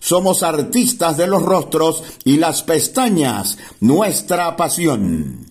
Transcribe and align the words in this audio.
somos 0.00 0.42
artistas 0.42 1.16
de 1.16 1.26
los 1.26 1.42
rostros 1.42 2.02
y 2.24 2.36
las 2.36 2.62
pestañas, 2.62 3.58
nuestra 3.80 4.56
pasión. 4.56 5.46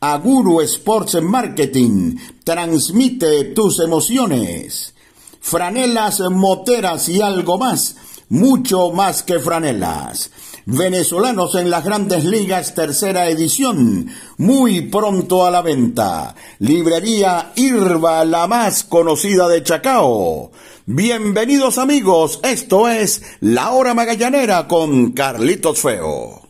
Aguru 0.00 0.60
Sports 0.62 1.22
Marketing 1.22 2.16
transmite 2.42 3.44
tus 3.54 3.78
emociones. 3.80 4.94
Franelas, 5.40 6.20
moteras 6.30 7.08
y 7.08 7.20
algo 7.20 7.58
más, 7.58 7.96
mucho 8.28 8.90
más 8.90 9.22
que 9.22 9.38
franelas. 9.38 10.30
Venezolanos 10.64 11.56
en 11.56 11.70
las 11.70 11.84
grandes 11.84 12.24
ligas, 12.24 12.72
tercera 12.74 13.28
edición, 13.28 14.08
muy 14.38 14.82
pronto 14.82 15.44
a 15.44 15.50
la 15.50 15.60
venta. 15.60 16.36
Librería 16.60 17.52
Irva, 17.56 18.24
la 18.24 18.46
más 18.46 18.84
conocida 18.84 19.48
de 19.48 19.64
Chacao. 19.64 20.52
Bienvenidos 20.86 21.78
amigos, 21.78 22.38
esto 22.44 22.88
es 22.88 23.22
La 23.40 23.72
Hora 23.72 23.92
Magallanera 23.94 24.68
con 24.68 25.10
Carlitos 25.10 25.80
Feo. 25.80 26.42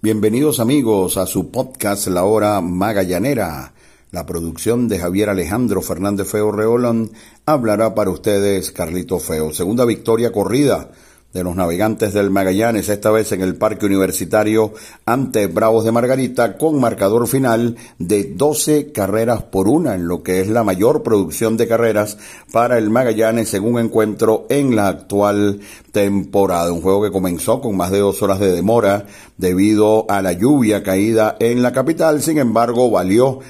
Bienvenidos 0.00 0.58
amigos 0.58 1.16
a 1.16 1.26
su 1.26 1.52
podcast 1.52 2.08
La 2.08 2.24
Hora 2.24 2.60
Magallanera. 2.60 3.72
La 4.12 4.26
producción 4.26 4.88
de 4.88 4.98
Javier 4.98 5.30
Alejandro 5.30 5.80
Fernández 5.80 6.28
Feo 6.28 6.52
Reolón 6.52 7.12
hablará 7.46 7.94
para 7.94 8.10
ustedes 8.10 8.70
Carlitos 8.70 9.24
Feo. 9.24 9.52
Segunda 9.52 9.84
victoria 9.84 10.32
corrida 10.32 10.90
de 11.32 11.42
los 11.42 11.56
navegantes 11.56 12.12
del 12.12 12.30
Magallanes, 12.30 12.90
esta 12.90 13.10
vez 13.10 13.32
en 13.32 13.40
el 13.40 13.56
Parque 13.56 13.86
Universitario 13.86 14.74
ante 15.06 15.46
Bravos 15.46 15.84
de 15.84 15.90
Margarita, 15.90 16.58
con 16.58 16.78
marcador 16.78 17.26
final 17.26 17.76
de 17.98 18.24
12 18.24 18.92
carreras 18.92 19.42
por 19.42 19.66
una, 19.66 19.94
en 19.94 20.08
lo 20.08 20.22
que 20.22 20.42
es 20.42 20.48
la 20.48 20.62
mayor 20.62 21.02
producción 21.02 21.56
de 21.56 21.66
carreras 21.66 22.18
para 22.52 22.76
el 22.76 22.90
Magallanes 22.90 23.54
en 23.54 23.64
un 23.64 23.80
encuentro 23.80 24.46
en 24.50 24.76
la 24.76 24.88
actual 24.88 25.60
temporada. 25.90 26.70
Un 26.70 26.82
juego 26.82 27.02
que 27.02 27.10
comenzó 27.10 27.62
con 27.62 27.78
más 27.78 27.90
de 27.90 28.00
dos 28.00 28.22
horas 28.22 28.38
de 28.38 28.52
demora 28.52 29.06
debido 29.38 30.04
a 30.10 30.20
la 30.20 30.32
lluvia 30.32 30.82
caída 30.82 31.36
en 31.40 31.62
la 31.62 31.72
capital, 31.72 32.20
sin 32.20 32.36
embargo, 32.36 32.90
valió 32.90 33.40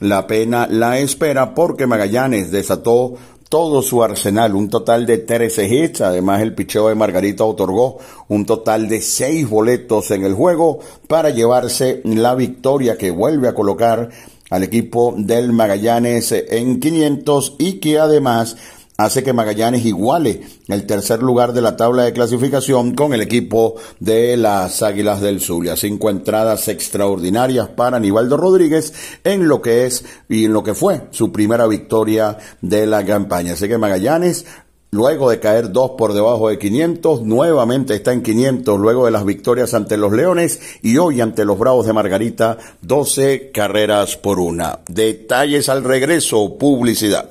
la 0.00 0.26
pena 0.26 0.66
la 0.66 0.98
espera 0.98 1.54
porque 1.54 1.86
Magallanes 1.86 2.50
desató 2.50 3.16
todo 3.50 3.82
su 3.82 4.02
arsenal, 4.02 4.54
un 4.54 4.70
total 4.70 5.04
de 5.04 5.18
13 5.18 5.66
hits. 5.66 6.00
Además, 6.00 6.40
el 6.40 6.54
picheo 6.54 6.88
de 6.88 6.94
Margarita 6.94 7.44
otorgó 7.44 7.98
un 8.28 8.46
total 8.46 8.88
de 8.88 9.02
6 9.02 9.50
boletos 9.50 10.12
en 10.12 10.24
el 10.24 10.34
juego 10.34 10.78
para 11.08 11.30
llevarse 11.30 12.00
la 12.04 12.36
victoria 12.36 12.96
que 12.96 13.10
vuelve 13.10 13.48
a 13.48 13.54
colocar 13.54 14.08
al 14.50 14.62
equipo 14.62 15.14
del 15.16 15.52
Magallanes 15.52 16.32
en 16.32 16.78
500 16.78 17.56
y 17.58 17.74
que 17.80 17.98
además 17.98 18.56
hace 19.04 19.22
que 19.22 19.32
Magallanes 19.32 19.84
iguale 19.84 20.42
el 20.68 20.86
tercer 20.86 21.22
lugar 21.22 21.52
de 21.52 21.62
la 21.62 21.76
tabla 21.76 22.04
de 22.04 22.12
clasificación 22.12 22.94
con 22.94 23.14
el 23.14 23.20
equipo 23.20 23.76
de 23.98 24.36
las 24.36 24.82
Águilas 24.82 25.20
del 25.20 25.40
Zulia. 25.40 25.76
Cinco 25.76 26.10
entradas 26.10 26.68
extraordinarias 26.68 27.68
para 27.68 27.96
Aníbaldo 27.96 28.36
Rodríguez 28.36 28.92
en 29.24 29.48
lo 29.48 29.62
que 29.62 29.86
es 29.86 30.04
y 30.28 30.44
en 30.44 30.52
lo 30.52 30.62
que 30.62 30.74
fue 30.74 31.02
su 31.10 31.32
primera 31.32 31.66
victoria 31.66 32.36
de 32.60 32.86
la 32.86 33.04
campaña. 33.04 33.54
Así 33.54 33.68
que 33.68 33.78
Magallanes 33.78 34.44
Luego 34.92 35.30
de 35.30 35.38
caer 35.38 35.70
dos 35.70 35.92
por 35.96 36.14
debajo 36.14 36.48
de 36.48 36.58
500, 36.58 37.22
nuevamente 37.22 37.94
está 37.94 38.12
en 38.12 38.22
500 38.22 38.76
luego 38.76 39.04
de 39.04 39.12
las 39.12 39.24
victorias 39.24 39.72
ante 39.72 39.96
los 39.96 40.12
Leones 40.12 40.60
y 40.82 40.96
hoy 40.96 41.20
ante 41.20 41.44
los 41.44 41.60
Bravos 41.60 41.86
de 41.86 41.92
Margarita, 41.92 42.58
12 42.82 43.52
carreras 43.52 44.16
por 44.16 44.40
una. 44.40 44.80
Detalles 44.88 45.68
al 45.68 45.84
regreso, 45.84 46.58
publicidad. 46.58 47.30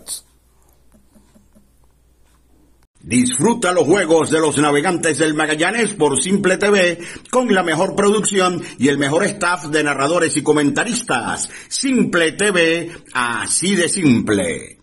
Disfruta 3.09 3.71
los 3.71 3.85
juegos 3.85 4.29
de 4.29 4.39
los 4.39 4.59
navegantes 4.59 5.17
del 5.17 5.33
Magallanes 5.33 5.95
por 5.95 6.21
Simple 6.21 6.57
TV 6.57 6.99
con 7.31 7.51
la 7.51 7.63
mejor 7.63 7.95
producción 7.95 8.61
y 8.77 8.87
el 8.87 8.99
mejor 8.99 9.23
staff 9.23 9.65
de 9.65 9.83
narradores 9.83 10.37
y 10.37 10.43
comentaristas. 10.43 11.49
Simple 11.67 12.33
TV, 12.33 12.91
así 13.11 13.73
de 13.73 13.89
simple. 13.89 14.77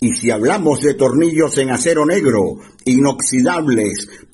Y 0.00 0.10
si 0.14 0.32
hablamos 0.32 0.80
de 0.80 0.94
tornillos 0.94 1.56
en 1.58 1.70
acero 1.70 2.04
negro, 2.04 2.56
inoxidables, 2.86 4.08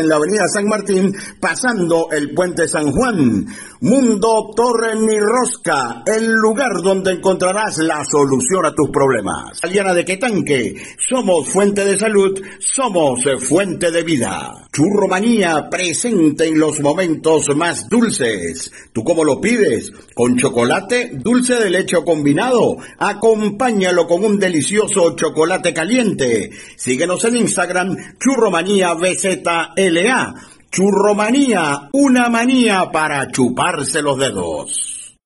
en 0.00 0.08
la 0.08 0.16
avenida 0.16 0.42
San 0.52 0.66
Martín, 0.66 1.14
pasando 1.40 2.08
el 2.10 2.34
puente 2.34 2.68
San 2.68 2.90
Juan. 2.90 3.46
Mundo 3.84 4.50
Torre 4.56 4.94
ni 4.96 5.20
Rosca, 5.20 6.02
el 6.06 6.32
lugar 6.32 6.80
donde 6.82 7.12
encontrarás 7.12 7.76
la 7.76 8.02
solución 8.02 8.64
a 8.64 8.74
tus 8.74 8.88
problemas. 8.88 9.62
Aliana 9.62 9.92
de 9.92 10.06
Quetanque, 10.06 10.74
somos 11.06 11.46
fuente 11.50 11.84
de 11.84 11.98
salud, 11.98 12.40
somos 12.60 13.20
fuente 13.46 13.90
de 13.90 14.02
vida. 14.02 14.54
Churromanía 14.72 15.68
presente 15.68 16.46
en 16.46 16.58
los 16.58 16.80
momentos 16.80 17.54
más 17.54 17.86
dulces. 17.86 18.72
¿Tú 18.90 19.04
cómo 19.04 19.22
lo 19.22 19.38
pides? 19.38 19.92
¿Con 20.14 20.38
chocolate, 20.38 21.10
dulce 21.16 21.56
de 21.56 21.68
leche 21.68 21.98
combinado? 22.06 22.78
Acompáñalo 22.98 24.06
con 24.06 24.24
un 24.24 24.38
delicioso 24.38 25.14
chocolate 25.14 25.74
caliente. 25.74 26.48
Síguenos 26.76 27.22
en 27.26 27.36
Instagram, 27.36 27.94
Churromanía 28.18 28.94
BZLA. 28.94 30.53
Churromanía, 30.74 31.88
una 31.92 32.28
manía 32.28 32.90
para 32.90 33.30
chuparse 33.30 34.02
los 34.02 34.18
dedos. 34.18 35.16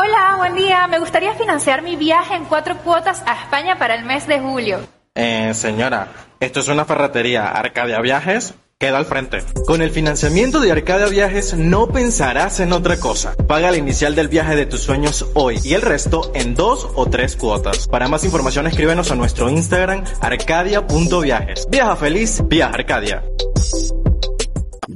Hola, 0.00 0.36
buen 0.36 0.54
día. 0.54 0.86
Me 0.86 1.00
gustaría 1.00 1.34
financiar 1.34 1.82
mi 1.82 1.96
viaje 1.96 2.36
en 2.36 2.44
cuatro 2.44 2.76
cuotas 2.84 3.20
a 3.26 3.42
España 3.42 3.80
para 3.80 3.96
el 3.96 4.04
mes 4.04 4.28
de 4.28 4.38
julio. 4.38 4.78
Eh, 5.16 5.52
señora, 5.54 6.12
esto 6.38 6.60
es 6.60 6.68
una 6.68 6.84
ferretería. 6.84 7.48
Arcadia 7.48 8.00
Viajes 8.00 8.54
queda 8.78 8.98
al 8.98 9.06
frente. 9.06 9.42
Con 9.66 9.82
el 9.82 9.90
financiamiento 9.90 10.60
de 10.60 10.70
Arcadia 10.70 11.08
Viajes 11.08 11.54
no 11.54 11.88
pensarás 11.88 12.60
en 12.60 12.72
otra 12.72 13.00
cosa. 13.00 13.34
Paga 13.48 13.72
la 13.72 13.78
inicial 13.78 14.14
del 14.14 14.28
viaje 14.28 14.54
de 14.54 14.66
tus 14.66 14.82
sueños 14.82 15.26
hoy 15.34 15.58
y 15.64 15.74
el 15.74 15.82
resto 15.82 16.30
en 16.36 16.54
dos 16.54 16.86
o 16.94 17.06
tres 17.06 17.34
cuotas. 17.34 17.88
Para 17.88 18.06
más 18.06 18.22
información 18.22 18.68
escríbenos 18.68 19.10
a 19.10 19.16
nuestro 19.16 19.50
Instagram 19.50 20.04
arcadia.viajes. 20.20 21.66
Viaja 21.68 21.96
feliz, 21.96 22.40
viaja 22.46 22.72
Arcadia. 22.72 23.24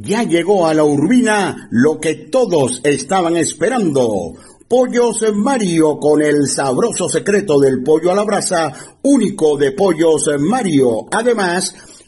Ya 0.05 0.25
llegó 0.25 0.67
a 0.67 0.75
la 0.75 0.83
Urbina 0.83 1.69
lo 1.71 2.01
que 2.01 2.15
todos 2.15 2.81
estaban 2.83 3.37
esperando. 3.37 4.35
Pollos 4.67 5.25
Mario 5.33 6.01
con 6.01 6.21
el 6.21 6.49
sabroso 6.49 7.09
secreto 7.09 7.61
del 7.61 7.85
pollo 7.85 8.11
a 8.11 8.17
la 8.17 8.25
brasa, 8.25 8.73
único 9.03 9.57
de 9.57 9.71
Pollos 9.71 10.29
Mario. 10.41 11.07
Además, 11.13 11.73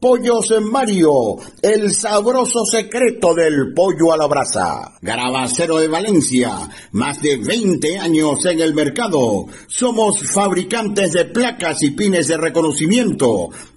Pollos 0.00 0.52
en 0.52 0.70
Mario, 0.70 1.12
el 1.60 1.92
sabroso 1.92 2.64
secreto 2.64 3.34
del 3.34 3.74
pollo 3.74 4.12
a 4.12 4.16
la 4.16 4.28
brasa. 4.28 4.96
Garabacero 5.02 5.78
de 5.78 5.88
Valencia, 5.88 6.68
más 6.92 7.20
de 7.20 7.36
20 7.36 7.98
años 7.98 8.46
en 8.46 8.60
el 8.60 8.74
mercado. 8.74 9.46
Somos 9.66 10.22
fabricantes 10.22 11.14
de 11.14 11.24
placas 11.24 11.82
y 11.82 11.90
pines 11.90 12.28
de 12.28 12.36
reconocimiento, 12.36 13.50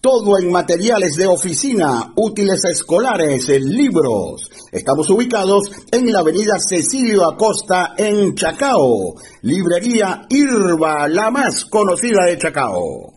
Todo 0.00 0.38
en 0.38 0.52
materiales 0.52 1.16
de 1.16 1.26
oficina, 1.26 2.12
útiles 2.14 2.64
escolares, 2.66 3.48
libros. 3.48 4.48
Estamos 4.70 5.10
ubicados 5.10 5.64
en 5.90 6.12
la 6.12 6.20
avenida 6.20 6.56
Cecilio 6.60 7.28
Acosta 7.28 7.94
en 7.96 8.36
Chacao. 8.36 9.16
Librería 9.42 10.24
Irba, 10.30 11.08
la 11.08 11.32
más 11.32 11.64
conocida 11.64 12.26
de 12.26 12.38
Chacao. 12.38 13.14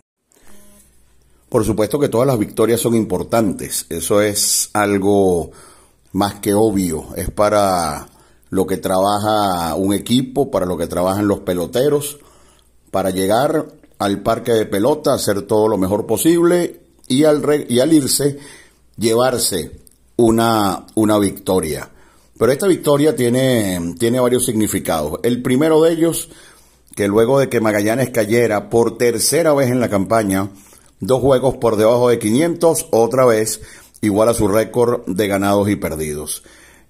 Por 1.49 1.63
supuesto 1.63 1.99
que 1.99 2.09
todas 2.09 2.25
las 2.25 2.39
victorias 2.39 2.81
son 2.81 2.95
importantes. 2.95 3.85
Eso 3.87 4.19
es 4.19 4.71
algo 4.73 5.51
más 6.13 6.35
que 6.35 6.55
obvio. 6.55 7.09
Es 7.15 7.29
para 7.29 8.07
lo 8.49 8.65
que 8.65 8.77
trabaja 8.77 9.75
un 9.75 9.93
equipo, 9.93 10.49
para 10.49 10.65
lo 10.65 10.77
que 10.77 10.87
trabajan 10.87 11.27
los 11.27 11.41
peloteros, 11.41 12.17
para 12.89 13.11
llegar 13.11 13.67
al 14.01 14.23
parque 14.23 14.51
de 14.51 14.65
pelota, 14.65 15.13
hacer 15.13 15.43
todo 15.43 15.67
lo 15.67 15.77
mejor 15.77 16.07
posible 16.07 16.81
y 17.07 17.23
al, 17.23 17.43
y 17.69 17.79
al 17.79 17.93
irse 17.93 18.39
llevarse 18.97 19.79
una, 20.15 20.87
una 20.95 21.19
victoria. 21.19 21.87
Pero 22.35 22.51
esta 22.51 22.65
victoria 22.65 23.15
tiene, 23.15 23.93
tiene 23.99 24.19
varios 24.19 24.43
significados. 24.43 25.19
El 25.21 25.43
primero 25.43 25.83
de 25.83 25.91
ellos, 25.91 26.29
que 26.95 27.07
luego 27.07 27.37
de 27.37 27.47
que 27.47 27.61
Magallanes 27.61 28.09
cayera 28.09 28.71
por 28.71 28.97
tercera 28.97 29.53
vez 29.53 29.69
en 29.69 29.79
la 29.79 29.89
campaña, 29.89 30.49
dos 30.99 31.21
juegos 31.21 31.57
por 31.57 31.75
debajo 31.75 32.09
de 32.09 32.17
500, 32.17 32.87
otra 32.89 33.27
vez 33.27 33.61
igual 34.01 34.29
a 34.29 34.33
su 34.33 34.47
récord 34.47 35.01
de 35.05 35.27
ganados 35.27 35.69
y 35.69 35.75
perdidos. 35.75 36.41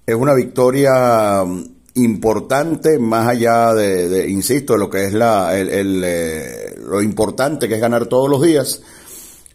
Es 0.06 0.14
una 0.14 0.32
victoria 0.32 1.44
importante, 1.94 2.98
más 2.98 3.28
allá 3.28 3.74
de, 3.74 4.28
insisto, 4.28 4.74
de 4.74 4.78
lo 4.78 4.90
que 4.90 5.06
es 5.06 5.12
la, 5.12 5.58
el, 5.58 6.02
eh, 6.04 6.74
lo 6.78 7.02
importante 7.02 7.68
que 7.68 7.74
es 7.74 7.80
ganar 7.80 8.06
todos 8.06 8.30
los 8.30 8.42
días, 8.42 8.82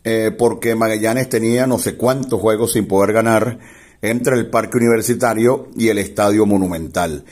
eh, 0.03 0.31
porque 0.37 0.75
Magallanes 0.75 1.29
tenía 1.29 1.67
no 1.67 1.79
sé 1.79 1.95
cuántos 1.95 2.39
juegos 2.39 2.73
sin 2.73 2.87
poder 2.87 3.13
ganar 3.13 3.59
entre 4.01 4.35
el 4.35 4.49
Parque 4.49 4.77
Universitario 4.77 5.69
y 5.75 5.89
el 5.89 5.97
Estadio 5.97 6.45
Monumental. 6.45 7.25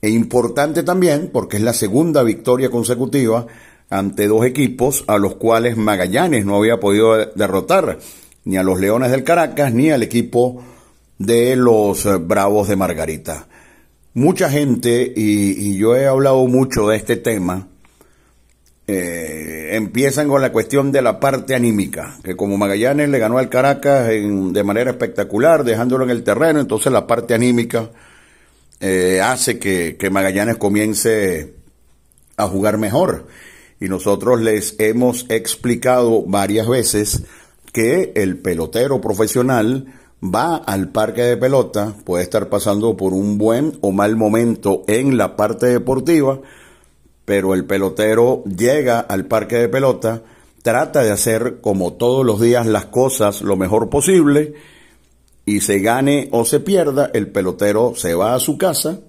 E 0.00 0.08
importante 0.10 0.82
también 0.82 1.30
porque 1.32 1.56
es 1.56 1.62
la 1.62 1.72
segunda 1.72 2.22
victoria 2.22 2.70
consecutiva 2.70 3.46
ante 3.90 4.26
dos 4.26 4.44
equipos 4.46 5.04
a 5.06 5.18
los 5.18 5.34
cuales 5.36 5.76
Magallanes 5.76 6.46
no 6.46 6.56
había 6.56 6.80
podido 6.80 7.26
derrotar, 7.34 7.98
ni 8.44 8.56
a 8.56 8.62
los 8.62 8.80
Leones 8.80 9.10
del 9.10 9.24
Caracas 9.24 9.72
ni 9.72 9.90
al 9.90 10.02
equipo 10.02 10.62
de 11.18 11.54
los 11.56 12.08
Bravos 12.26 12.68
de 12.68 12.76
Margarita. 12.76 13.46
Mucha 14.14 14.50
gente, 14.50 15.10
y, 15.16 15.76
yo 15.78 15.96
he 15.96 16.06
hablado 16.06 16.46
mucho 16.46 16.88
de 16.88 16.96
este 16.96 17.16
tema, 17.16 17.68
eh, 18.86 19.70
empiezan 19.72 20.28
con 20.28 20.42
la 20.42 20.52
cuestión 20.52 20.92
de 20.92 21.00
la 21.00 21.18
parte 21.18 21.54
anímica, 21.54 22.18
que 22.22 22.36
como 22.36 22.58
Magallanes 22.58 23.08
le 23.08 23.18
ganó 23.18 23.38
al 23.38 23.48
Caracas 23.48 24.08
de 24.08 24.64
manera 24.64 24.90
espectacular, 24.90 25.64
dejándolo 25.64 26.04
en 26.04 26.10
el 26.10 26.24
terreno, 26.24 26.60
entonces 26.60 26.92
la 26.92 27.06
parte 27.06 27.32
anímica 27.32 27.90
eh, 28.80 29.20
hace 29.22 29.58
que 29.58 30.10
Magallanes 30.10 30.56
comience 30.56 31.54
a 32.36 32.48
jugar 32.48 32.76
mejor. 32.76 33.26
Y 33.80 33.88
nosotros 33.88 34.40
les 34.40 34.76
hemos 34.78 35.26
explicado 35.30 36.22
varias 36.26 36.68
veces 36.68 37.24
que 37.72 38.12
el 38.14 38.38
pelotero 38.38 39.00
profesional 39.00 39.86
va 40.22 40.56
al 40.56 40.90
parque 40.90 41.22
de 41.22 41.36
pelota, 41.36 41.94
puede 42.04 42.22
estar 42.22 42.48
pasando 42.48 42.96
por 42.96 43.12
un 43.12 43.38
buen 43.38 43.78
o 43.80 43.90
mal 43.90 44.16
momento 44.16 44.84
en 44.86 45.16
la 45.16 45.36
parte 45.36 45.66
deportiva, 45.66 46.40
pero 47.24 47.54
el 47.54 47.64
pelotero 47.64 48.44
llega 48.44 49.00
al 49.00 49.26
parque 49.26 49.56
de 49.56 49.68
pelota, 49.68 50.22
trata 50.62 51.02
de 51.02 51.10
hacer 51.10 51.60
como 51.60 51.94
todos 51.94 52.24
los 52.24 52.40
días 52.40 52.66
las 52.66 52.86
cosas 52.86 53.42
lo 53.42 53.56
mejor 53.56 53.90
posible 53.90 54.54
y 55.44 55.60
se 55.60 55.80
gane 55.80 56.28
o 56.30 56.44
se 56.44 56.60
pierda, 56.60 57.10
el 57.14 57.28
pelotero 57.28 57.94
se 57.96 58.14
va 58.14 58.34
a 58.34 58.40
su 58.40 58.56
casa, 58.56 59.00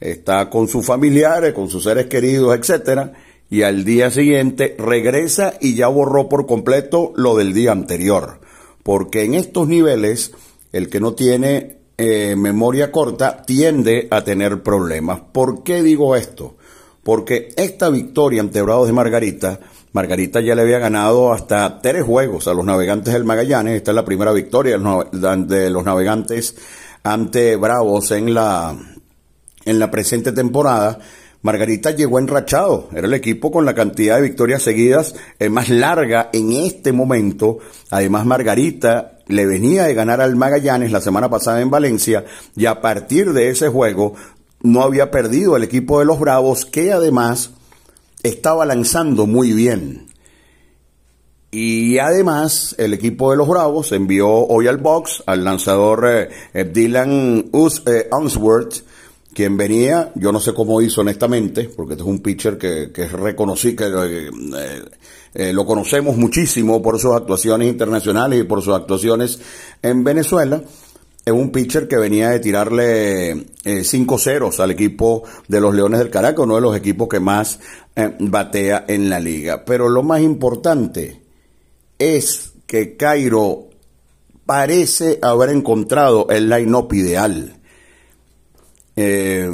está 0.00 0.50
con 0.50 0.66
sus 0.66 0.84
familiares, 0.84 1.52
con 1.52 1.68
sus 1.68 1.84
seres 1.84 2.06
queridos, 2.06 2.58
etcétera, 2.58 3.12
y 3.48 3.62
al 3.62 3.84
día 3.84 4.10
siguiente 4.10 4.74
regresa 4.76 5.54
y 5.60 5.76
ya 5.76 5.86
borró 5.86 6.28
por 6.28 6.46
completo 6.46 7.12
lo 7.14 7.36
del 7.36 7.52
día 7.52 7.70
anterior. 7.70 8.41
Porque 8.82 9.24
en 9.24 9.34
estos 9.34 9.68
niveles, 9.68 10.32
el 10.72 10.88
que 10.88 11.00
no 11.00 11.14
tiene 11.14 11.78
eh, 11.98 12.34
memoria 12.36 12.90
corta 12.90 13.42
tiende 13.42 14.08
a 14.10 14.24
tener 14.24 14.62
problemas. 14.62 15.20
¿Por 15.32 15.62
qué 15.62 15.82
digo 15.82 16.16
esto? 16.16 16.56
Porque 17.02 17.50
esta 17.56 17.90
victoria 17.90 18.40
ante 18.40 18.62
Bravos 18.62 18.86
de 18.86 18.92
Margarita, 18.92 19.60
Margarita 19.92 20.40
ya 20.40 20.54
le 20.54 20.62
había 20.62 20.78
ganado 20.78 21.32
hasta 21.32 21.80
tres 21.80 22.04
juegos 22.04 22.48
a 22.48 22.54
los 22.54 22.64
navegantes 22.64 23.12
del 23.12 23.24
Magallanes. 23.24 23.76
Esta 23.76 23.90
es 23.90 23.94
la 23.94 24.04
primera 24.04 24.32
victoria 24.32 24.78
de 24.78 25.70
los 25.70 25.84
navegantes 25.84 26.56
ante 27.02 27.56
Bravos 27.56 28.10
en 28.12 28.32
la, 28.32 28.74
en 29.64 29.78
la 29.78 29.90
presente 29.90 30.32
temporada. 30.32 30.98
Margarita 31.42 31.90
llegó 31.90 32.20
enrachado, 32.20 32.88
era 32.94 33.08
el 33.08 33.14
equipo 33.14 33.50
con 33.50 33.64
la 33.64 33.74
cantidad 33.74 34.16
de 34.16 34.22
victorias 34.22 34.62
seguidas 34.62 35.16
eh, 35.40 35.48
más 35.48 35.68
larga 35.68 36.30
en 36.32 36.52
este 36.52 36.92
momento. 36.92 37.58
Además, 37.90 38.26
Margarita 38.26 39.18
le 39.26 39.46
venía 39.46 39.84
de 39.84 39.94
ganar 39.94 40.20
al 40.20 40.36
Magallanes 40.36 40.92
la 40.92 41.00
semana 41.00 41.28
pasada 41.28 41.60
en 41.60 41.70
Valencia 41.70 42.24
y 42.56 42.66
a 42.66 42.80
partir 42.80 43.32
de 43.32 43.50
ese 43.50 43.68
juego 43.68 44.14
no 44.62 44.82
había 44.82 45.10
perdido 45.10 45.56
el 45.56 45.64
equipo 45.64 45.98
de 45.98 46.04
los 46.04 46.20
Bravos 46.20 46.64
que 46.64 46.92
además 46.92 47.50
estaba 48.22 48.64
lanzando 48.64 49.26
muy 49.26 49.52
bien. 49.52 50.06
Y 51.50 51.98
además 51.98 52.74
el 52.78 52.94
equipo 52.94 53.32
de 53.32 53.36
los 53.36 53.48
Bravos 53.48 53.92
envió 53.92 54.30
hoy 54.30 54.68
al 54.68 54.78
box 54.78 55.22
al 55.26 55.44
lanzador 55.44 56.06
eh, 56.08 56.28
eh, 56.54 56.64
Dylan 56.64 57.50
Us, 57.52 57.82
quien 59.34 59.56
venía, 59.56 60.12
yo 60.14 60.32
no 60.32 60.40
sé 60.40 60.52
cómo 60.52 60.80
hizo 60.80 61.00
honestamente, 61.00 61.70
porque 61.74 61.94
este 61.94 62.02
es 62.02 62.08
un 62.08 62.20
pitcher 62.20 62.58
que, 62.58 62.90
que 62.92 63.04
es 63.04 63.12
reconocido, 63.12 64.06
que 64.06 64.28
eh, 64.28 64.82
eh, 65.34 65.52
lo 65.52 65.64
conocemos 65.64 66.16
muchísimo 66.16 66.82
por 66.82 66.98
sus 66.98 67.14
actuaciones 67.14 67.68
internacionales 67.68 68.40
y 68.40 68.44
por 68.44 68.62
sus 68.62 68.74
actuaciones 68.74 69.40
en 69.82 70.04
Venezuela. 70.04 70.62
Es 71.24 71.32
un 71.32 71.50
pitcher 71.50 71.86
que 71.86 71.96
venía 71.96 72.30
de 72.30 72.40
tirarle 72.40 73.46
eh, 73.64 73.84
cinco 73.84 74.18
ceros 74.18 74.58
al 74.60 74.72
equipo 74.72 75.22
de 75.46 75.60
los 75.60 75.74
Leones 75.74 76.00
del 76.00 76.10
Caracas, 76.10 76.44
uno 76.44 76.56
de 76.56 76.60
los 76.60 76.76
equipos 76.76 77.08
que 77.08 77.20
más 77.20 77.60
batea 78.18 78.86
en 78.88 79.08
la 79.08 79.20
liga. 79.20 79.64
Pero 79.64 79.88
lo 79.88 80.02
más 80.02 80.20
importante 80.20 81.22
es 81.98 82.52
que 82.66 82.96
Cairo 82.96 83.68
parece 84.46 85.20
haber 85.22 85.50
encontrado 85.50 86.26
el 86.28 86.48
line-up 86.48 86.92
ideal 86.92 87.61
eh, 88.96 89.50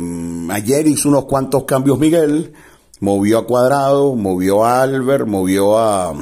ayer 0.50 0.86
hizo 0.86 1.08
unos 1.08 1.24
cuantos 1.26 1.64
cambios 1.64 1.98
Miguel, 1.98 2.52
movió 3.00 3.38
a 3.38 3.46
Cuadrado, 3.46 4.14
movió 4.14 4.64
a 4.64 4.82
Albert, 4.82 5.26
movió 5.26 5.78
a, 5.78 6.14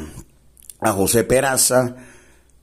a 0.81 0.93
José 0.93 1.25
Peraza, 1.25 1.97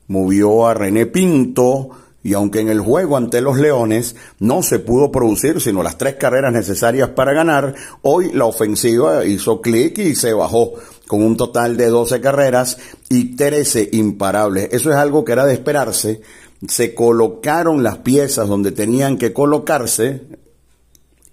movió 0.08 0.66
a 0.66 0.74
René 0.74 1.06
Pinto, 1.06 1.90
y 2.24 2.32
aunque 2.32 2.60
en 2.60 2.70
el 2.70 2.80
juego 2.80 3.18
ante 3.18 3.42
los 3.42 3.58
Leones 3.58 4.16
no 4.38 4.62
se 4.62 4.78
pudo 4.78 5.12
producir 5.12 5.60
sino 5.60 5.82
las 5.82 5.98
tres 5.98 6.14
carreras 6.14 6.54
necesarias 6.54 7.10
para 7.10 7.34
ganar, 7.34 7.74
hoy 8.00 8.32
la 8.32 8.46
ofensiva 8.46 9.26
hizo 9.26 9.60
clic 9.60 9.98
y 9.98 10.14
se 10.14 10.32
bajó 10.32 10.72
con 11.06 11.22
un 11.22 11.36
total 11.36 11.76
de 11.76 11.88
12 11.88 12.22
carreras 12.22 12.78
y 13.10 13.36
13 13.36 13.90
imparables. 13.92 14.70
Eso 14.72 14.90
es 14.90 14.96
algo 14.96 15.22
que 15.22 15.32
era 15.32 15.44
de 15.44 15.52
esperarse. 15.52 16.22
Se 16.66 16.94
colocaron 16.94 17.82
las 17.82 17.98
piezas 17.98 18.48
donde 18.48 18.72
tenían 18.72 19.18
que 19.18 19.34
colocarse, 19.34 20.22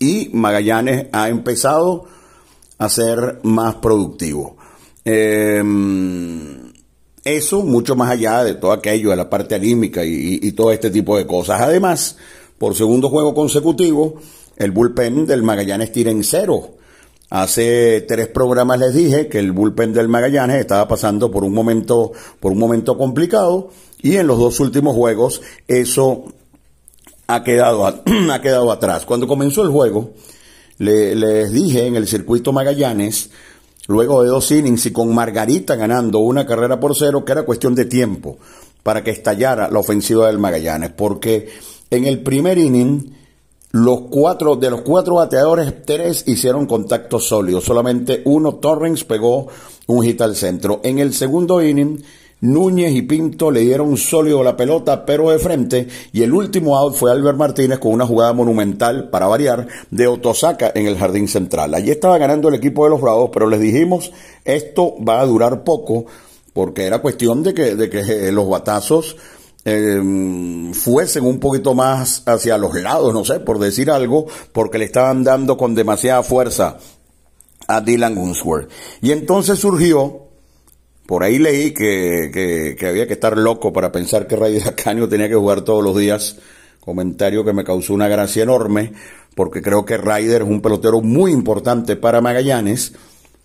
y 0.02 0.32
Magallanes 0.34 1.06
ha 1.12 1.30
empezado 1.30 2.06
a 2.80 2.90
ser 2.90 3.40
más 3.44 3.76
productivo. 3.76 4.58
Em, 5.06 6.74
eso 7.24 7.62
mucho 7.62 7.96
más 7.96 8.10
allá 8.10 8.44
de 8.44 8.56
todo 8.56 8.72
aquello, 8.72 9.12
de 9.12 9.16
la 9.16 9.30
parte 9.30 9.54
anímica 9.54 10.04
y, 10.04 10.52
todo 10.54 10.72
este 10.72 10.90
tipo 10.90 11.16
de 11.18 11.28
cosas. 11.28 11.62
Además, 11.62 12.18
por 12.58 12.76
segundo 12.76 13.10
juego 13.10 13.36
consecutivo, 13.36 14.16
el 14.58 14.72
bullpen 14.72 15.28
del 15.28 15.44
Magallanes 15.44 15.92
tira 15.92 16.10
en 16.10 16.24
cero. 16.24 16.72
Hace 17.30 18.02
tres 18.02 18.28
programas 18.28 18.80
les 18.80 18.96
dije 18.96 19.28
que 19.28 19.38
el 19.38 19.52
bullpen 19.52 19.94
del 19.94 20.10
Magallanes 20.10 20.58
estaba 20.58 20.88
pasando 20.88 21.30
por 21.30 21.44
un 21.44 21.54
momento, 21.54 22.12
por 22.40 22.54
un 22.54 22.58
momento 22.58 22.98
complicado 22.98 23.70
y 24.02 24.18
en 24.18 24.26
los 24.26 24.40
dos 24.40 24.60
últimos 24.60 24.96
juegos 24.96 25.44
eso 25.68 26.26
ha 27.28 27.44
quedado, 27.44 27.86
ha 28.32 28.42
quedado 28.42 28.72
atrás. 28.72 29.06
Cuando 29.06 29.28
comenzó 29.28 29.64
el 29.64 29.70
juego, 29.70 30.12
les 30.78 31.52
dije 31.52 31.86
en 31.86 31.96
el 31.96 32.08
circuito 32.08 32.52
Magallanes, 32.54 33.30
luego 33.88 34.24
de 34.24 34.30
dos 34.30 34.52
innings 34.52 34.86
y 34.88 34.92
con 34.92 35.14
Margarita 35.14 35.76
ganando 35.76 36.20
una 36.20 36.46
carrera 36.46 36.80
por 36.80 36.96
cero, 36.96 37.24
que 37.24 37.32
era 37.32 37.44
cuestión 37.44 37.76
de 37.76 37.86
tiempo 37.86 38.38
para 38.84 39.04
que 39.04 39.12
estallara 39.12 39.70
la 39.70 39.80
ofensiva 39.80 40.28
del 40.28 40.40
Magallanes, 40.40 40.92
porque 40.92 41.50
en 41.90 42.06
el 42.06 42.22
primer 42.24 42.58
inning, 42.58 43.16
los 43.72 44.02
cuatro, 44.10 44.56
de 44.56 44.70
los 44.70 44.82
cuatro 44.82 45.16
bateadores, 45.16 45.86
tres 45.86 46.24
hicieron 46.28 46.66
contacto 46.66 47.20
sólido, 47.20 47.62
solamente 47.62 48.22
uno, 48.26 48.56
Torrens, 48.56 49.04
pegó 49.04 49.48
un 49.88 50.04
hit 50.04 50.22
al 50.22 50.36
centro. 50.36 50.82
En 50.84 51.00
el 51.00 51.14
segundo 51.14 51.64
inning, 51.64 52.04
Núñez 52.42 52.94
y 52.94 53.04
Pinto 53.04 53.52
le 53.52 53.62
dieron 53.62 53.96
sólido 53.98 54.44
la 54.44 54.58
pelota, 54.58 55.06
pero 55.06 55.30
de 55.30 55.38
frente, 55.38 55.88
y 56.12 56.24
el 56.24 56.34
último 56.34 56.76
out 56.76 56.96
fue 56.96 57.12
Albert 57.12 57.38
Martínez 57.38 57.78
con 57.78 57.94
una 57.94 58.08
jugada 58.08 58.34
monumental, 58.34 59.10
para 59.10 59.28
variar, 59.28 59.68
de 59.92 60.08
Otosaka 60.08 60.72
en 60.74 60.88
el 60.88 60.98
jardín 60.98 61.28
central. 61.28 61.76
Allí 61.76 61.92
estaba 61.92 62.18
ganando 62.18 62.50
el 62.50 62.56
equipo 62.56 62.84
de 62.84 62.90
los 62.90 63.02
Bravos, 63.02 63.30
pero 63.32 63.48
les 63.48 63.60
dijimos, 63.60 64.12
esto 64.44 64.96
va 65.08 65.22
a 65.22 65.26
durar 65.26 65.64
poco, 65.64 66.06
porque 66.54 66.86
era 66.86 67.00
cuestión 67.00 67.44
de 67.44 67.54
que, 67.54 67.76
de 67.76 67.90
que 67.90 68.00
eh, 68.00 68.32
los 68.32 68.50
batazos 68.50 69.16
em, 69.64 70.74
fuesen 70.74 71.26
un 71.26 71.40
poquito 71.40 71.76
más 71.76 72.24
hacia 72.26 72.58
los 72.58 72.74
lados, 72.74 73.14
no 73.14 73.24
sé, 73.24 73.40
por 73.40 73.60
decir 73.60 73.92
algo, 73.92 74.26
porque 74.52 74.80
le 74.80 74.86
estaban 74.86 75.24
dando 75.24 75.58
con 75.58 75.76
demasiada 75.76 76.24
fuerza 76.24 76.78
a 77.68 77.82
Dylan 77.82 78.16
Gunsworth. 78.16 78.68
Y 79.04 79.12
entonces 79.12 79.60
surgió 79.60 80.31
por 81.12 81.26
ahí 81.26 81.40
leí 81.40 81.74
que, 81.74 82.78
había 82.88 83.06
que 83.06 83.12
estar 83.12 83.38
loco 83.38 83.74
para 83.74 83.92
pensar 83.92 84.28
que 84.28 84.38
Raider 84.38 84.66
Acanio 84.70 85.10
tenía 85.10 85.28
que 85.28 85.36
jugar 85.36 85.60
todos 85.60 85.84
los 85.84 85.98
días. 85.98 86.38
Comentario 86.80 87.44
que 87.44 87.52
me 87.52 87.66
causó 87.66 87.94
una 87.94 88.08
gracia 88.08 88.44
enorme, 88.44 88.94
porque 89.36 89.62
creo 89.62 89.84
que 89.84 89.98
Ryder 89.98 90.44
es 90.44 90.48
un 90.48 90.62
pelotero 90.62 91.02
muy 91.02 91.34
importante 91.34 91.98
para 91.98 92.22
Magallanes 92.22 92.94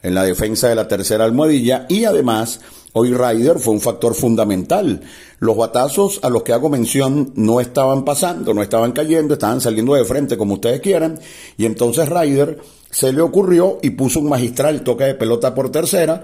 en 0.05 0.15
la 0.15 0.23
defensa 0.23 0.69
de 0.69 0.77
la 0.77 0.87
tercera 0.87 1.25
almohadilla 1.25 1.87
y 1.89 2.05
además 2.05 2.61
hoy 2.93 3.13
Ryder 3.13 3.59
fue 3.59 3.75
un 3.75 3.81
factor 3.81 4.15
fundamental. 4.15 5.01
Los 5.41 5.57
batazos 5.57 6.21
a 6.23 6.31
los 6.31 6.45
que 6.45 6.53
hago 6.53 6.69
mención 6.69 7.33
no 7.35 7.59
estaban 7.59 8.05
pasando, 8.05 8.55
no 8.55 8.63
estaban 8.63 8.93
cayendo, 8.93 9.35
estaban 9.35 9.61
saliendo 9.61 9.95
de 9.95 10.05
frente 10.05 10.37
como 10.37 10.55
ustedes 10.55 10.81
quieran 10.81 11.19
y 11.57 11.67
entonces 11.67 12.09
Ryder 12.09 12.61
se 12.91 13.13
le 13.13 13.23
ocurrió 13.23 13.81
y 13.83 13.91
puso 13.91 14.21
un 14.21 14.29
magistral 14.29 14.85
toque 14.85 15.03
de 15.03 15.15
pelota 15.17 15.53
por 15.53 15.73
tercera 15.73 16.23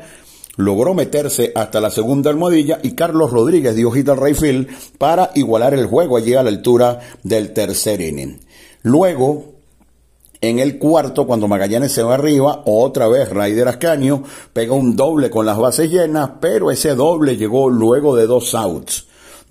logró 0.56 0.94
meterse 0.94 1.52
hasta 1.54 1.80
la 1.80 1.90
segunda 1.90 2.30
almohadilla 2.30 2.78
y 2.82 2.94
Carlos 2.94 3.30
Rodríguez 3.30 3.75
dio 3.75 3.90
hit 3.90 4.09
al 4.09 4.18
Rayfield 4.18 4.68
para 4.99 5.30
igualar 5.35 5.75
el 5.75 5.87
juego 5.87 6.16
allí 6.16 6.35
a 6.35 6.42
la 6.42 6.50
altura 6.50 7.00
del 7.23 7.52
tercer 7.52 8.00
inning. 8.00 8.40
Luego, 8.82 9.52
en 10.40 10.59
el 10.59 10.78
cuarto, 10.78 11.26
cuando 11.26 11.49
Magallanes 11.49 11.92
se 11.92 12.02
va 12.02 12.14
arriba, 12.14 12.62
otra 12.66 13.09
vez 13.09 13.30
Raider 13.30 13.68
Ascaño 13.68 14.25
pega 14.52 14.75
un 14.75 14.97
doble 14.97 15.30
con 15.30 15.47
las 15.47 15.56
bases 15.56 15.90
llenas, 15.90 16.30
pero 16.40 16.71
ese 16.71 16.94
doble 16.94 17.37
llegó 17.37 17.71
luego 17.71 18.16
de 18.16 18.26
dos 18.26 18.54
outs 18.54 19.06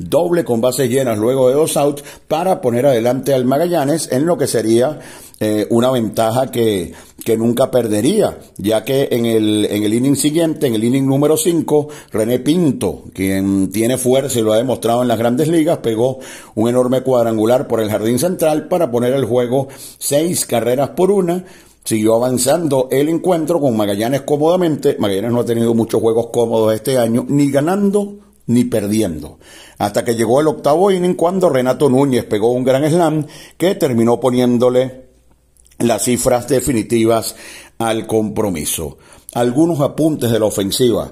doble 0.10 0.44
con 0.44 0.62
bases 0.62 0.90
llenas 0.90 1.18
luego 1.18 1.50
de 1.50 1.56
dos 1.56 1.78
outs 1.78 2.04
para 2.28 2.62
poner 2.62 2.86
adelante 2.86 3.34
al 3.34 3.46
Magallanes 3.46 4.12
en 4.12 4.26
lo 4.26 4.38
que 4.38 4.48
sería 4.48 5.00
eh, 5.40 5.68
una 5.70 5.92
ventaja 5.92 6.52
que, 6.52 6.94
que 7.24 7.38
nunca 7.38 7.70
perdería, 7.70 8.40
ya 8.58 8.84
que 8.84 9.10
en 9.12 9.26
el, 9.26 9.66
en 9.66 9.84
el 9.84 9.94
inning 9.94 10.16
siguiente, 10.16 10.68
en 10.68 10.76
el 10.76 10.84
inning 10.84 11.06
número 11.06 11.38
5, 11.38 11.88
René 12.12 12.40
Pinto, 12.40 13.04
quien 13.14 13.72
tiene 13.72 13.98
fuerza 13.98 14.40
y 14.40 14.42
lo 14.42 14.54
ha 14.54 14.58
demostrado 14.58 15.02
en 15.02 15.08
las 15.08 15.20
grandes 15.20 15.48
ligas, 15.48 15.80
pegó 15.80 16.20
un 16.56 16.70
enorme 16.70 17.02
cuadrangular 17.02 17.68
por 17.68 17.80
el 17.80 17.90
jardín 17.90 18.20
central 18.20 18.68
para 18.68 18.92
poner 18.92 19.14
el 19.14 19.26
juego 19.26 19.68
seis 19.98 20.46
carreras 20.46 20.90
por 20.90 21.12
una. 21.12 21.46
Siguió 21.84 22.16
avanzando 22.16 22.88
el 22.92 23.10
encuentro 23.10 23.60
con 23.60 23.76
Magallanes 23.76 24.22
cómodamente. 24.22 24.98
Magallanes 25.00 25.32
no 25.32 25.40
ha 25.40 25.46
tenido 25.46 25.74
muchos 25.74 26.00
juegos 26.00 26.28
cómodos 26.32 26.74
este 26.74 26.98
año, 26.98 27.26
ni 27.28 27.50
ganando 27.50 28.18
ni 28.48 28.66
perdiendo. 28.66 29.40
Hasta 29.78 30.04
que 30.04 30.16
llegó 30.16 30.42
el 30.42 30.48
octavo 30.48 30.92
inning 30.92 31.16
cuando 31.16 31.50
Renato 31.50 31.90
Núñez 31.90 32.26
pegó 32.26 32.52
un 32.52 32.64
gran 32.64 32.88
slam 32.90 33.26
que 33.58 33.76
terminó 33.76 34.20
poniéndole 34.20 35.11
las 35.88 36.06
cifras 36.06 36.48
definitivas 36.48 37.36
al 37.78 38.08
compromiso. 38.08 38.98
Algunos 39.34 39.80
apuntes 39.80 40.32
de 40.32 40.40
la 40.40 40.46
ofensiva. 40.46 41.12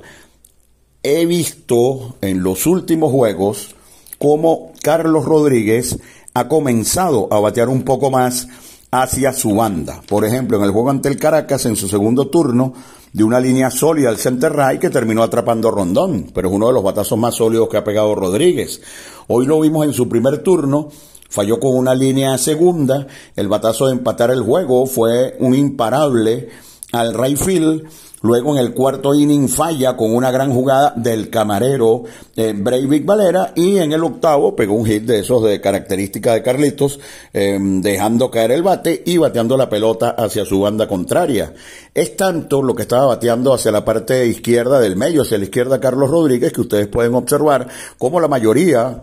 He 1.03 1.25
visto 1.25 2.17
en 2.21 2.43
los 2.43 2.65
últimos 2.65 3.11
juegos 3.11 3.75
cómo 4.17 4.73
Carlos 4.81 5.25
Rodríguez 5.25 5.97
ha 6.33 6.47
comenzado 6.47 7.27
a 7.31 7.39
batear 7.39 7.69
un 7.69 7.83
poco 7.83 8.11
más 8.11 8.47
hacia 8.91 9.33
su 9.33 9.55
banda. 9.55 10.01
Por 10.07 10.25
ejemplo, 10.25 10.57
en 10.57 10.63
el 10.63 10.71
juego 10.71 10.89
ante 10.89 11.09
el 11.09 11.17
Caracas, 11.17 11.65
en 11.65 11.75
su 11.75 11.87
segundo 11.87 12.27
turno, 12.27 12.73
de 13.13 13.23
una 13.23 13.39
línea 13.39 13.71
sólida 13.71 14.09
al 14.09 14.17
center 14.17 14.53
right 14.55 14.79
que 14.79 14.89
terminó 14.89 15.23
atrapando 15.23 15.71
Rondón, 15.71 16.27
pero 16.33 16.49
es 16.49 16.53
uno 16.53 16.67
de 16.67 16.73
los 16.73 16.83
batazos 16.83 17.17
más 17.17 17.35
sólidos 17.35 17.69
que 17.69 17.77
ha 17.77 17.83
pegado 17.83 18.13
Rodríguez. 18.13 18.81
Hoy 19.27 19.45
lo 19.45 19.59
vimos 19.59 19.85
en 19.85 19.93
su 19.93 20.07
primer 20.07 20.43
turno, 20.43 20.89
falló 21.29 21.59
con 21.59 21.77
una 21.77 21.95
línea 21.95 22.37
segunda, 22.37 23.07
el 23.35 23.47
batazo 23.47 23.87
de 23.87 23.93
empatar 23.93 24.31
el 24.31 24.41
juego 24.41 24.85
fue 24.85 25.37
un 25.39 25.55
imparable 25.55 26.49
al 26.91 27.13
right 27.13 27.37
field 27.37 27.87
Luego 28.21 28.51
en 28.51 28.57
el 28.57 28.73
cuarto 28.73 29.13
inning 29.13 29.47
falla 29.47 29.95
con 29.95 30.13
una 30.13 30.29
gran 30.29 30.53
jugada 30.53 30.93
del 30.95 31.29
camarero 31.29 32.03
eh, 32.35 32.53
Breivik 32.55 33.05
Valera 33.05 33.53
y 33.55 33.77
en 33.77 33.93
el 33.93 34.03
octavo 34.03 34.55
pegó 34.55 34.73
un 34.73 34.85
hit 34.85 35.03
de 35.03 35.19
esos 35.19 35.41
de 35.43 35.61
característica 35.61 36.33
de 36.33 36.43
Carlitos, 36.43 36.99
em, 37.31 37.81
dejando 37.81 38.29
caer 38.29 38.51
el 38.51 38.63
bate 38.63 39.03
y 39.05 39.17
bateando 39.17 39.55
la 39.55 39.69
pelota 39.69 40.09
hacia 40.09 40.43
su 40.43 40.59
banda 40.59 40.85
contraria. 40.85 41.53
Es 41.93 42.17
tanto 42.17 42.61
lo 42.61 42.75
que 42.75 42.81
estaba 42.81 43.05
bateando 43.05 43.53
hacia 43.53 43.71
la 43.71 43.85
parte 43.85 44.27
izquierda 44.27 44.81
del 44.81 44.97
medio, 44.97 45.21
hacia 45.21 45.37
la 45.37 45.45
izquierda 45.45 45.79
Carlos 45.79 46.09
Rodríguez, 46.09 46.51
que 46.51 46.61
ustedes 46.61 46.87
pueden 46.87 47.15
observar 47.15 47.67
como 47.97 48.19
la 48.19 48.27
mayoría 48.27 49.01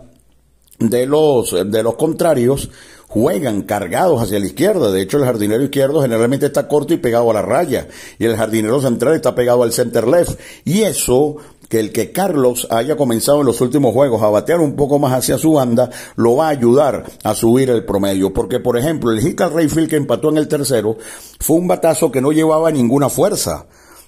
de 0.79 1.05
los, 1.05 1.51
de 1.51 1.83
los 1.83 1.95
contrarios 1.95 2.69
juegan 3.07 3.63
cargados 3.63 4.21
hacia 4.21 4.39
la 4.39 4.45
izquierda. 4.45 4.91
De 4.91 5.01
hecho, 5.01 5.17
el 5.17 5.25
jardinero 5.25 5.63
izquierdo 5.63 6.01
generalmente 6.01 6.45
está 6.45 6.67
corto 6.67 6.93
y 6.93 6.97
pegado 6.97 7.31
a 7.31 7.33
la 7.33 7.41
raya. 7.41 7.87
Y 8.19 8.25
el 8.25 8.35
jardinero 8.35 8.81
central 8.81 9.15
está 9.15 9.33
pegado 9.33 9.63
al 9.63 9.73
center 9.73 10.07
left. 10.07 10.39
Y 10.65 10.83
eso 10.83 11.37
que 11.69 11.79
el 11.79 11.91
que 11.91 12.11
Carlos 12.11 12.67
haya 12.69 12.95
comenzado 12.95 13.41
en 13.41 13.45
los 13.45 13.59
últimos 13.59 13.93
juegos 13.93 14.21
a 14.21 14.29
batear 14.29 14.59
un 14.59 14.75
poco 14.75 14.99
más 14.99 15.13
hacia 15.13 15.37
su 15.37 15.53
banda, 15.53 15.89
lo 16.15 16.37
va 16.37 16.47
a 16.47 16.51
ayudar 16.51 17.05
a 17.23 17.33
subir 17.33 17.69
el 17.69 17.83
promedio. 17.83 18.33
Porque, 18.33 18.59
por 18.59 18.77
ejemplo, 18.77 19.11
el 19.11 19.21
hit 19.21 19.39
al 19.41 19.53
Rayfield 19.53 19.89
que 19.89 19.97
empató 19.97 20.29
en 20.29 20.37
el 20.37 20.47
tercero 20.47 20.97
fue 21.39 21.57
un 21.57 21.67
batazo 21.67 22.11
que 22.11 22.21
no 22.21 22.31
llevaba 22.31 22.71
ninguna 22.71 23.09
fuerza 23.09 23.65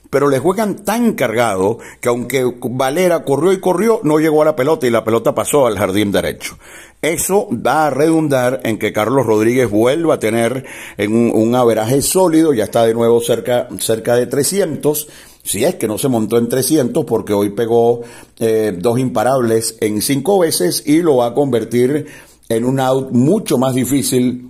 pero 0.10 0.30
le 0.30 0.40
juegan 0.40 0.84
tan 0.84 1.14
cargado 1.14 1.78
que 2.02 2.10
aunque 2.10 2.44
Valera 2.62 3.24
corrió 3.24 3.52
y 3.52 3.60
corrió, 3.60 4.00
no 4.04 4.20
llegó 4.20 4.42
a 4.42 4.46
la 4.46 4.56
pelota 4.56 4.88
y 4.88 4.92
la 4.92 5.04
pelota 5.04 5.36
pasó 5.36 5.68
al 5.68 5.78
jardín 5.78 6.12
derecho. 6.12 6.58
Eso 7.02 7.48
va 7.52 7.88
a 7.88 7.90
redundar 7.90 8.62
en 8.64 8.78
que 8.78 8.92
Carlos 8.92 9.26
Rodríguez 9.26 9.70
vuelva 9.70 10.16
a 10.16 10.20
tener 10.20 10.66
un, 10.98 11.32
un 11.34 11.56
averaje 11.56 12.02
sólido, 12.02 12.54
ya 12.54 12.66
está 12.66 12.86
de 12.86 12.94
nuevo 12.94 13.22
cerca, 13.22 13.70
cerca 13.80 14.16
de 14.16 14.26
300, 14.26 15.08
si 15.44 15.64
es 15.64 15.76
que 15.76 15.88
no 15.88 15.98
se 15.98 16.10
montó 16.10 16.38
en 16.38 16.50
300 16.50 17.06
porque 17.06 17.34
hoy 17.34 17.52
pegó 17.52 18.02
eh, 18.40 18.76
dos 18.78 19.00
imparables 19.00 19.78
en 19.80 20.02
cinco 20.02 20.40
veces 20.40 20.84
y 20.86 21.02
lo 21.02 21.18
va 21.18 21.28
a 21.28 21.34
convertir 21.34 22.06
en 22.50 22.66
un 22.66 22.80
out 22.80 23.12
mucho 23.12 23.58
más 23.58 23.74
difícil 23.76 24.50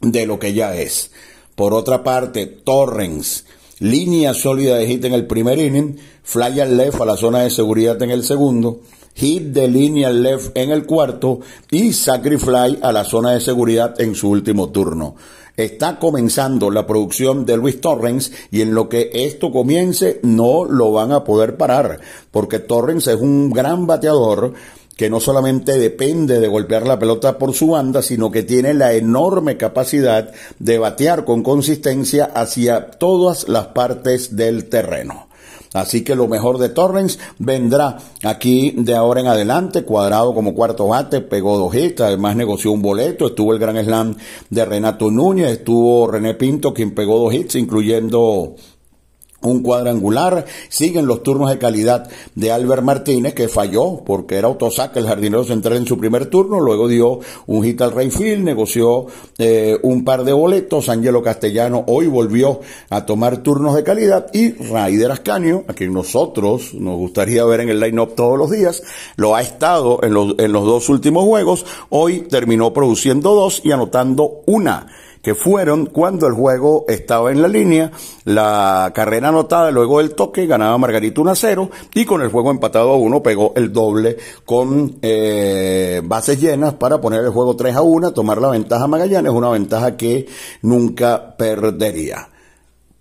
de 0.00 0.26
lo 0.26 0.38
que 0.38 0.52
ya 0.52 0.74
es. 0.74 1.12
Por 1.54 1.74
otra 1.74 2.02
parte, 2.02 2.46
Torrens, 2.46 3.44
línea 3.80 4.34
sólida 4.34 4.76
de 4.76 4.86
hit 4.86 5.04
en 5.04 5.14
el 5.14 5.26
primer 5.26 5.58
inning, 5.58 5.98
fly 6.22 6.60
al 6.60 6.76
left 6.76 7.00
a 7.00 7.04
la 7.04 7.16
zona 7.16 7.40
de 7.40 7.50
seguridad 7.50 8.00
en 8.02 8.10
el 8.10 8.22
segundo, 8.22 8.80
hit 9.14 9.42
de 9.48 9.68
línea 9.68 10.10
left 10.10 10.56
en 10.56 10.70
el 10.70 10.86
cuarto 10.86 11.40
y 11.70 11.92
sacrifly 11.92 12.78
a 12.82 12.92
la 12.92 13.04
zona 13.04 13.32
de 13.32 13.40
seguridad 13.40 14.00
en 14.00 14.14
su 14.14 14.30
último 14.30 14.70
turno. 14.70 15.16
Está 15.56 15.98
comenzando 15.98 16.70
la 16.70 16.86
producción 16.86 17.44
de 17.44 17.56
Luis 17.56 17.80
Torrens 17.80 18.32
y 18.50 18.62
en 18.62 18.74
lo 18.74 18.88
que 18.88 19.10
esto 19.12 19.50
comience 19.50 20.20
no 20.22 20.64
lo 20.64 20.92
van 20.92 21.12
a 21.12 21.24
poder 21.24 21.56
parar 21.56 22.00
porque 22.30 22.60
Torrens 22.60 23.08
es 23.08 23.20
un 23.20 23.50
gran 23.50 23.86
bateador 23.86 24.54
que 25.00 25.08
no 25.08 25.18
solamente 25.18 25.78
depende 25.78 26.40
de 26.40 26.46
golpear 26.46 26.86
la 26.86 26.98
pelota 26.98 27.38
por 27.38 27.54
su 27.54 27.68
banda, 27.68 28.02
sino 28.02 28.30
que 28.30 28.42
tiene 28.42 28.74
la 28.74 28.92
enorme 28.92 29.56
capacidad 29.56 30.30
de 30.58 30.76
batear 30.76 31.24
con 31.24 31.42
consistencia 31.42 32.26
hacia 32.26 32.90
todas 32.90 33.48
las 33.48 33.68
partes 33.68 34.36
del 34.36 34.68
terreno. 34.68 35.28
Así 35.72 36.04
que 36.04 36.14
lo 36.14 36.28
mejor 36.28 36.58
de 36.58 36.68
Torrens 36.68 37.18
vendrá 37.38 37.96
aquí 38.22 38.74
de 38.76 38.94
ahora 38.94 39.22
en 39.22 39.28
adelante, 39.28 39.84
cuadrado 39.84 40.34
como 40.34 40.52
cuarto 40.54 40.88
bate, 40.88 41.22
pegó 41.22 41.56
dos 41.56 41.74
hits, 41.74 42.02
además 42.02 42.36
negoció 42.36 42.70
un 42.70 42.82
boleto, 42.82 43.28
estuvo 43.28 43.54
el 43.54 43.58
gran 43.58 43.82
slam 43.82 44.16
de 44.50 44.64
Renato 44.66 45.10
Núñez, 45.10 45.50
estuvo 45.50 46.08
René 46.08 46.34
Pinto 46.34 46.74
quien 46.74 46.94
pegó 46.94 47.18
dos 47.18 47.32
hits, 47.32 47.54
incluyendo 47.54 48.54
un 49.42 49.62
cuadrangular. 49.62 50.44
Siguen 50.68 51.06
los 51.06 51.22
turnos 51.22 51.50
de 51.50 51.58
calidad 51.58 52.08
de 52.34 52.52
Albert 52.52 52.82
Martínez, 52.82 53.34
que 53.34 53.48
falló 53.48 54.02
porque 54.04 54.36
era 54.36 54.48
autosaca 54.48 55.00
el 55.00 55.06
jardinero 55.06 55.44
central 55.44 55.76
en 55.76 55.86
su 55.86 55.98
primer 55.98 56.26
turno. 56.26 56.60
Luego 56.60 56.88
dio 56.88 57.20
un 57.46 57.64
hit 57.64 57.80
al 57.82 57.92
Rayfield, 57.92 58.44
negoció 58.44 59.06
eh, 59.38 59.78
un 59.82 60.04
par 60.04 60.24
de 60.24 60.32
boletos. 60.32 60.88
Angelo 60.88 61.22
Castellano 61.22 61.84
hoy 61.86 62.06
volvió 62.06 62.60
a 62.90 63.06
tomar 63.06 63.38
turnos 63.38 63.74
de 63.74 63.82
calidad. 63.82 64.26
Y 64.32 64.52
Raider 64.52 65.12
Ascanio, 65.12 65.64
a 65.68 65.74
quien 65.74 65.92
nosotros 65.92 66.74
nos 66.74 66.96
gustaría 66.96 67.44
ver 67.44 67.60
en 67.60 67.70
el 67.70 67.80
line-up 67.80 68.14
todos 68.14 68.38
los 68.38 68.50
días, 68.50 68.82
lo 69.16 69.34
ha 69.34 69.40
estado 69.40 70.00
en 70.02 70.14
los, 70.14 70.34
en 70.38 70.52
los 70.52 70.64
dos 70.64 70.88
últimos 70.88 71.24
juegos. 71.24 71.64
Hoy 71.88 72.20
terminó 72.22 72.72
produciendo 72.72 73.34
dos 73.34 73.60
y 73.64 73.72
anotando 73.72 74.42
una 74.46 74.86
que 75.22 75.34
fueron 75.34 75.86
cuando 75.86 76.26
el 76.26 76.32
juego 76.32 76.84
estaba 76.88 77.30
en 77.30 77.42
la 77.42 77.48
línea, 77.48 77.92
la 78.24 78.90
carrera 78.94 79.28
anotada 79.28 79.70
luego 79.70 79.98
del 79.98 80.14
toque 80.14 80.46
ganaba 80.46 80.78
Margarito 80.78 81.20
1 81.20 81.30
a 81.30 81.34
0 81.34 81.70
y 81.94 82.04
con 82.04 82.22
el 82.22 82.30
juego 82.30 82.50
empatado 82.50 82.90
a 82.90 82.96
1 82.96 83.22
pegó 83.22 83.52
el 83.56 83.72
doble 83.72 84.16
con 84.44 84.96
eh, 85.02 86.00
bases 86.04 86.40
llenas 86.40 86.74
para 86.74 87.00
poner 87.00 87.22
el 87.22 87.30
juego 87.30 87.54
3 87.54 87.76
a 87.76 87.82
1, 87.82 88.12
tomar 88.12 88.40
la 88.40 88.50
ventaja 88.50 88.86
Magallanes, 88.86 89.32
una 89.32 89.50
ventaja 89.50 89.96
que 89.96 90.26
nunca 90.62 91.36
perdería. 91.36 92.28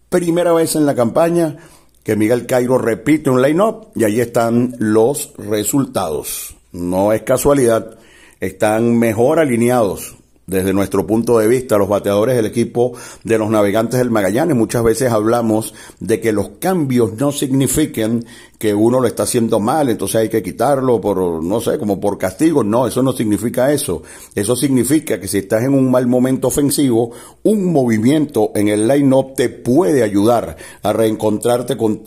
Primera 0.09 0.53
vez 0.53 0.75
en 0.75 0.85
la 0.85 0.95
campaña 0.95 1.57
que 2.03 2.15
Miguel 2.15 2.45
Cairo 2.45 2.77
repite 2.77 3.29
un 3.29 3.41
line-up 3.41 3.89
y 3.95 4.03
ahí 4.03 4.19
están 4.19 4.75
los 4.79 5.33
resultados. 5.37 6.55
No 6.71 7.13
es 7.13 7.21
casualidad, 7.21 7.97
están 8.39 8.97
mejor 8.97 9.39
alineados 9.39 10.18
desde 10.49 10.73
nuestro 10.73 11.05
punto 11.05 11.39
de 11.39 11.47
vista, 11.47 11.77
los 11.77 11.87
bateadores 11.87 12.35
del 12.35 12.45
equipo 12.45 12.93
de 13.23 13.37
los 13.37 13.49
navegantes 13.49 13.99
del 13.99 14.11
Magallanes. 14.11 14.55
Muchas 14.55 14.83
veces 14.83 15.11
hablamos 15.11 15.73
de 15.99 16.19
que 16.19 16.31
los 16.31 16.49
cambios 16.59 17.13
no 17.13 17.31
signifiquen 17.31 18.25
que 18.59 18.75
uno 18.75 18.99
lo 18.99 19.07
está 19.07 19.23
haciendo 19.23 19.61
mal, 19.61 19.87
entonces 19.87 20.17
hay 20.17 20.27
que 20.27 20.43
quitarlo 20.43 20.99
por, 20.99 21.41
no 21.41 21.61
sé, 21.61 21.79
como 21.79 21.97
por 21.97 22.17
castigo. 22.17 22.61
No, 22.61 22.87
eso 22.87 23.01
no 23.01 23.13
significa 23.13 23.71
eso. 23.71 24.03
Eso 24.35 24.53
significa 24.57 25.17
que 25.17 25.29
si 25.29 25.37
estás 25.37 25.63
en 25.63 25.73
un 25.73 25.89
mal 25.89 26.07
momento 26.07 26.49
ofensivo, 26.49 27.11
un 27.43 27.71
movimiento 27.71 28.51
en 28.55 28.67
el 28.67 28.85
line-up 28.85 29.33
te 29.33 29.47
puede 29.47 30.03
ayudar 30.03 30.57
a 30.83 30.91
reencontrarte 30.91 31.77
con, 31.77 32.03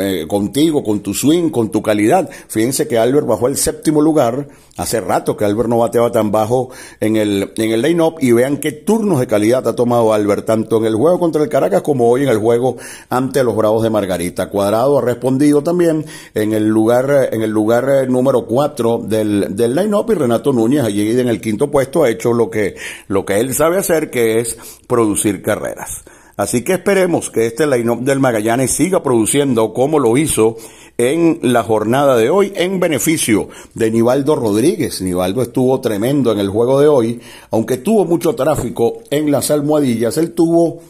eh, 0.00 0.26
contigo, 0.26 0.82
con 0.82 1.00
tu 1.00 1.14
swing, 1.14 1.50
con 1.50 1.70
tu 1.70 1.82
calidad. 1.82 2.28
Fíjense 2.48 2.88
que 2.88 2.98
Albert 2.98 3.28
bajó 3.28 3.46
el 3.46 3.56
séptimo 3.56 4.02
lugar. 4.02 4.48
Hace 4.76 5.00
rato 5.00 5.36
que 5.36 5.44
Albert 5.44 5.68
no 5.68 5.78
bateaba 5.78 6.10
tan 6.10 6.32
bajo 6.32 6.70
en 6.98 7.14
el, 7.14 7.52
en 7.56 7.70
el 7.70 7.80
line-up 7.80 8.16
y 8.20 8.32
vean 8.32 8.56
qué 8.56 8.72
turnos 8.72 9.20
de 9.20 9.28
calidad 9.28 9.68
ha 9.68 9.76
tomado 9.76 10.12
Albert, 10.12 10.46
tanto 10.46 10.78
en 10.78 10.86
el 10.86 10.96
juego 10.96 11.20
contra 11.20 11.44
el 11.44 11.48
Caracas 11.48 11.82
como 11.82 12.10
hoy 12.10 12.24
en 12.24 12.28
el 12.28 12.38
juego 12.38 12.76
ante 13.08 13.44
los 13.44 13.54
Bravos 13.54 13.84
de 13.84 13.90
Margarita. 13.90 14.48
Cuadrado 14.48 14.98
ha 14.98 15.02
respondido 15.02 15.62
también 15.62 15.91
en 16.34 16.52
el 16.52 16.66
lugar, 16.66 17.30
en 17.32 17.42
el 17.42 17.50
lugar 17.50 17.88
eh, 17.88 18.06
número 18.06 18.46
4 18.46 18.98
del, 18.98 19.54
del 19.56 19.74
line-up 19.74 20.10
y 20.10 20.14
Renato 20.14 20.52
Núñez 20.52 20.84
allí 20.84 21.18
en 21.18 21.28
el 21.28 21.40
quinto 21.40 21.70
puesto 21.70 22.04
ha 22.04 22.10
hecho 22.10 22.32
lo 22.32 22.50
que, 22.50 22.76
lo 23.08 23.24
que 23.24 23.40
él 23.40 23.54
sabe 23.54 23.78
hacer, 23.78 24.10
que 24.10 24.40
es 24.40 24.56
producir 24.86 25.42
carreras. 25.42 26.04
Así 26.36 26.64
que 26.64 26.72
esperemos 26.74 27.30
que 27.30 27.46
este 27.46 27.66
line-up 27.66 28.02
del 28.02 28.20
Magallanes 28.20 28.70
siga 28.70 29.02
produciendo 29.02 29.72
como 29.72 29.98
lo 29.98 30.16
hizo 30.16 30.56
en 30.98 31.40
la 31.42 31.62
jornada 31.62 32.16
de 32.16 32.30
hoy 32.30 32.52
en 32.56 32.80
beneficio 32.80 33.48
de 33.74 33.90
Nivaldo 33.90 34.36
Rodríguez. 34.36 35.02
Nivaldo 35.02 35.42
estuvo 35.42 35.80
tremendo 35.80 36.32
en 36.32 36.38
el 36.38 36.48
juego 36.48 36.80
de 36.80 36.88
hoy, 36.88 37.20
aunque 37.50 37.78
tuvo 37.78 38.04
mucho 38.04 38.34
tráfico 38.34 39.02
en 39.10 39.30
las 39.30 39.50
almohadillas, 39.50 40.16
él 40.18 40.32
tuvo 40.32 40.80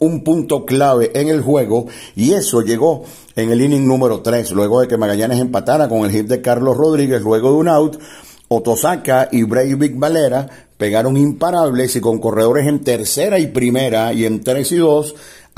un 0.00 0.22
punto 0.22 0.64
clave 0.64 1.10
en 1.14 1.28
el 1.28 1.42
juego 1.42 1.86
y 2.16 2.32
eso 2.32 2.62
llegó 2.62 3.04
en 3.36 3.50
el 3.50 3.60
inning 3.60 3.86
número 3.86 4.20
3, 4.20 4.52
luego 4.52 4.80
de 4.80 4.88
que 4.88 4.96
Magallanes 4.96 5.40
empatara 5.40 5.88
con 5.88 6.04
el 6.04 6.10
hit 6.10 6.26
de 6.26 6.40
Carlos 6.40 6.76
Rodríguez, 6.76 7.22
luego 7.22 7.50
de 7.50 7.56
un 7.56 7.68
out, 7.68 7.98
Otosaka 8.48 9.28
y 9.30 9.42
Breivik 9.42 9.98
Valera 9.98 10.48
pegaron 10.76 11.16
imparables 11.16 11.96
y 11.96 12.00
con 12.00 12.18
corredores 12.18 12.66
en 12.66 12.80
tercera 12.80 13.38
y 13.38 13.48
primera 13.48 14.12
y 14.12 14.24
en 14.24 14.42
tres 14.42 14.72
y 14.72 14.76
dos 14.76 15.14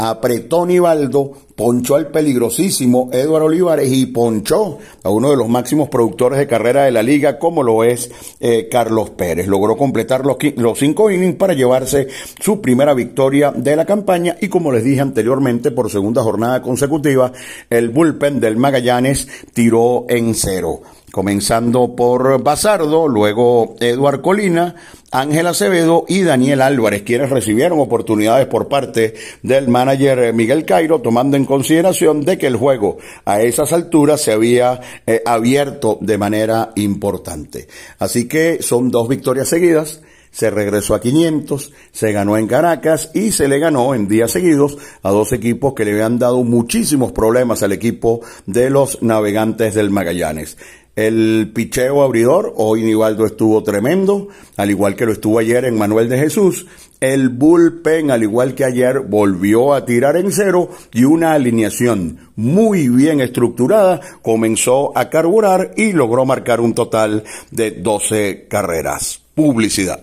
apretó 0.09 0.65
Nivaldo, 0.65 1.33
ponchó 1.55 1.97
al 1.97 2.07
peligrosísimo 2.07 3.11
Eduardo 3.13 3.49
Olivares 3.49 3.93
y 3.93 4.07
ponchó 4.07 4.79
a 5.03 5.11
uno 5.11 5.31
de 5.31 5.37
los 5.37 5.47
máximos 5.47 5.91
productores 5.91 6.39
de 6.39 6.47
carrera 6.47 6.85
de 6.85 6.91
la 6.91 7.03
liga, 7.03 7.39
como 7.39 7.63
lo 7.63 7.85
es 7.85 8.11
eh, 8.41 8.69
Carlos 8.71 9.11
Pérez. 9.11 9.47
Logró 9.47 9.77
completar 9.77 10.25
los, 10.25 10.39
los 10.57 10.79
cinco 10.79 11.11
innings 11.11 11.37
para 11.37 11.53
llevarse 11.53 12.09
su 12.41 12.63
primera 12.63 12.95
victoria 12.95 13.53
de 13.55 13.77
la 13.77 13.85
campaña 13.85 14.37
y 14.41 14.49
como 14.49 14.73
les 14.73 14.85
dije 14.85 15.03
anteriormente, 15.03 15.71
por 15.71 15.91
segunda 15.91 16.23
jornada 16.23 16.63
consecutiva, 16.63 17.33
el 17.69 17.91
bullpen 17.91 18.41
del 18.41 18.57
Magallanes 18.57 19.29
tiró 19.53 20.07
en 20.09 20.35
cero 20.35 20.81
comenzando 21.13 21.95
por 21.95 22.43
Basardo, 22.43 23.09
luego 23.09 23.77
Eduard 23.81 24.21
Colina, 24.21 24.75
Ángel 25.11 25.47
Acevedo 25.47 26.05
y 26.09 26.23
Daniel 26.23 26.63
Álvarez, 26.63 27.03
quienes 27.03 27.31
recibieron 27.31 27.81
oportunidades 27.81 28.47
por 28.47 28.69
parte 28.69 29.15
del 29.43 29.69
manager 29.69 30.33
Miguel 30.33 30.65
Cairo, 30.65 31.01
tomando 31.01 31.37
en 31.37 31.45
consideración 31.45 32.25
de 32.25 32.39
que 32.39 32.47
el 32.47 32.57
juego 32.57 32.99
a 33.25 33.41
esas 33.43 33.73
alturas 33.73 34.21
se 34.21 34.33
había 34.33 34.81
eh, 35.07 35.23
abierto 35.27 35.99
de 36.01 36.19
manera 36.19 36.71
importante. 36.77 37.67
Así 37.99 38.29
que 38.29 38.63
son 38.63 38.91
dos 38.91 39.09
victorias 39.09 39.49
seguidas 39.49 40.01
se 40.31 40.51
regresó 40.51 40.95
a 40.95 41.01
500, 41.01 41.73
se 41.93 42.13
ganó 42.13 42.37
en 42.37 42.47
Caracas 42.47 43.11
y 43.15 43.33
se 43.33 43.49
le 43.49 43.59
ganó 43.59 43.95
en 43.95 44.09
días 44.09 44.31
seguidos 44.31 44.79
a 45.03 45.11
dos 45.11 45.33
equipos 45.33 45.75
que 45.75 45.85
le 45.85 45.93
habían 45.93 46.19
dado 46.19 46.43
muchísimos 46.45 47.13
problemas 47.13 47.63
al 47.63 47.73
equipo 47.73 48.21
de 48.47 48.71
los 48.71 49.03
navegantes 49.03 49.75
del 49.75 49.91
Magallanes. 49.91 50.57
El 50.97 51.53
picheo 51.55 52.03
abridor, 52.03 52.53
hoy 52.57 52.83
Nivaldo 52.83 53.25
estuvo 53.25 53.63
tremendo, 53.63 54.29
al 54.57 54.71
igual 54.71 54.97
que 54.97 55.07
lo 55.07 55.13
estuvo 55.13 55.39
ayer 55.39 55.65
en 55.65 55.79
Manuel 55.79 56.09
de 56.09 56.19
Jesús. 56.19 56.67
El 57.01 57.29
bullpen, 57.29 58.11
al 58.11 58.23
igual 58.23 58.55
que 58.55 58.65
ayer, 58.65 59.01
volvió 59.01 59.73
a 59.73 59.87
tirar 59.87 60.17
en 60.17 60.33
cero 60.33 60.69
y 60.93 61.05
una 61.05 61.33
alineación 61.33 62.19
muy 62.37 62.89
bien 62.89 63.21
estructurada 63.21 64.01
comenzó 64.21 64.97
a 64.99 65.09
carburar 65.09 65.73
y 65.77 65.93
logró 65.93 66.27
marcar 66.27 66.61
un 66.61 66.75
total 66.75 67.25
de 67.51 67.71
12 67.71 68.49
carreras. 68.49 69.23
Publicidad. 69.35 70.03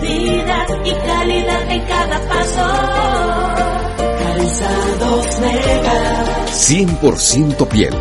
100% 6.71 7.67
piel. 7.67 7.93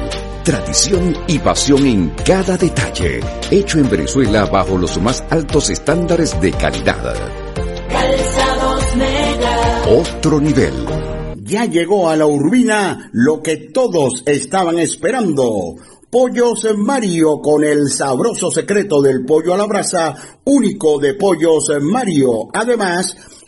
Tradición 0.44 1.16
y 1.26 1.38
pasión 1.38 1.86
en 1.86 2.10
cada 2.24 2.56
detalle. 2.56 3.20
Hecho 3.50 3.78
en 3.78 3.90
Venezuela 3.90 4.46
bajo 4.46 4.78
los 4.78 5.00
más 5.00 5.24
altos 5.30 5.70
estándares 5.70 6.40
de 6.40 6.52
calidad. 6.52 7.14
Calzados 7.88 8.96
Mega. 8.96 9.82
Otro 9.88 10.40
nivel. 10.40 10.74
Ya 11.42 11.64
llegó 11.64 12.10
a 12.10 12.16
la 12.16 12.26
urbina 12.26 13.10
lo 13.12 13.42
que 13.42 13.56
todos 13.56 14.22
estaban 14.26 14.78
esperando 14.78 15.74
Pollos 16.10 16.66
Mario 16.76 17.40
con 17.40 17.64
el 17.64 17.88
sabroso 17.88 18.50
secreto 18.50 19.00
del 19.00 19.24
pollo 19.24 19.54
a 19.54 19.56
la 19.56 19.66
brasa, 19.66 20.14
único 20.44 20.98
de 20.98 21.14
Pollos 21.14 21.70
Mario. 21.80 22.48
Además, 22.52 23.16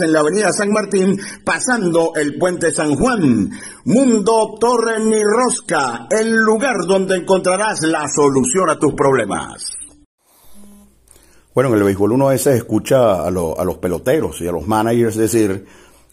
en 0.00 0.12
la 0.12 0.20
avenida 0.20 0.52
San 0.52 0.70
Martín, 0.70 1.18
pasando 1.44 2.12
el 2.14 2.38
puente 2.38 2.72
San 2.72 2.94
Juan. 2.94 3.50
Mundo 3.84 4.56
Tornirrosca, 4.58 6.06
el 6.10 6.34
lugar 6.34 6.76
donde 6.86 7.16
encontrarás 7.16 7.82
la 7.82 8.06
solución 8.08 8.70
a 8.70 8.78
tus 8.78 8.94
problemas. 8.94 9.76
Bueno, 11.54 11.70
en 11.70 11.76
el 11.76 11.84
béisbol 11.84 12.12
uno 12.12 12.28
a 12.28 12.32
veces 12.32 12.56
escucha 12.56 13.24
a 13.24 13.30
los 13.30 13.78
peloteros 13.80 14.40
y 14.40 14.48
a 14.48 14.52
los 14.52 14.66
managers 14.66 15.16
decir 15.16 15.66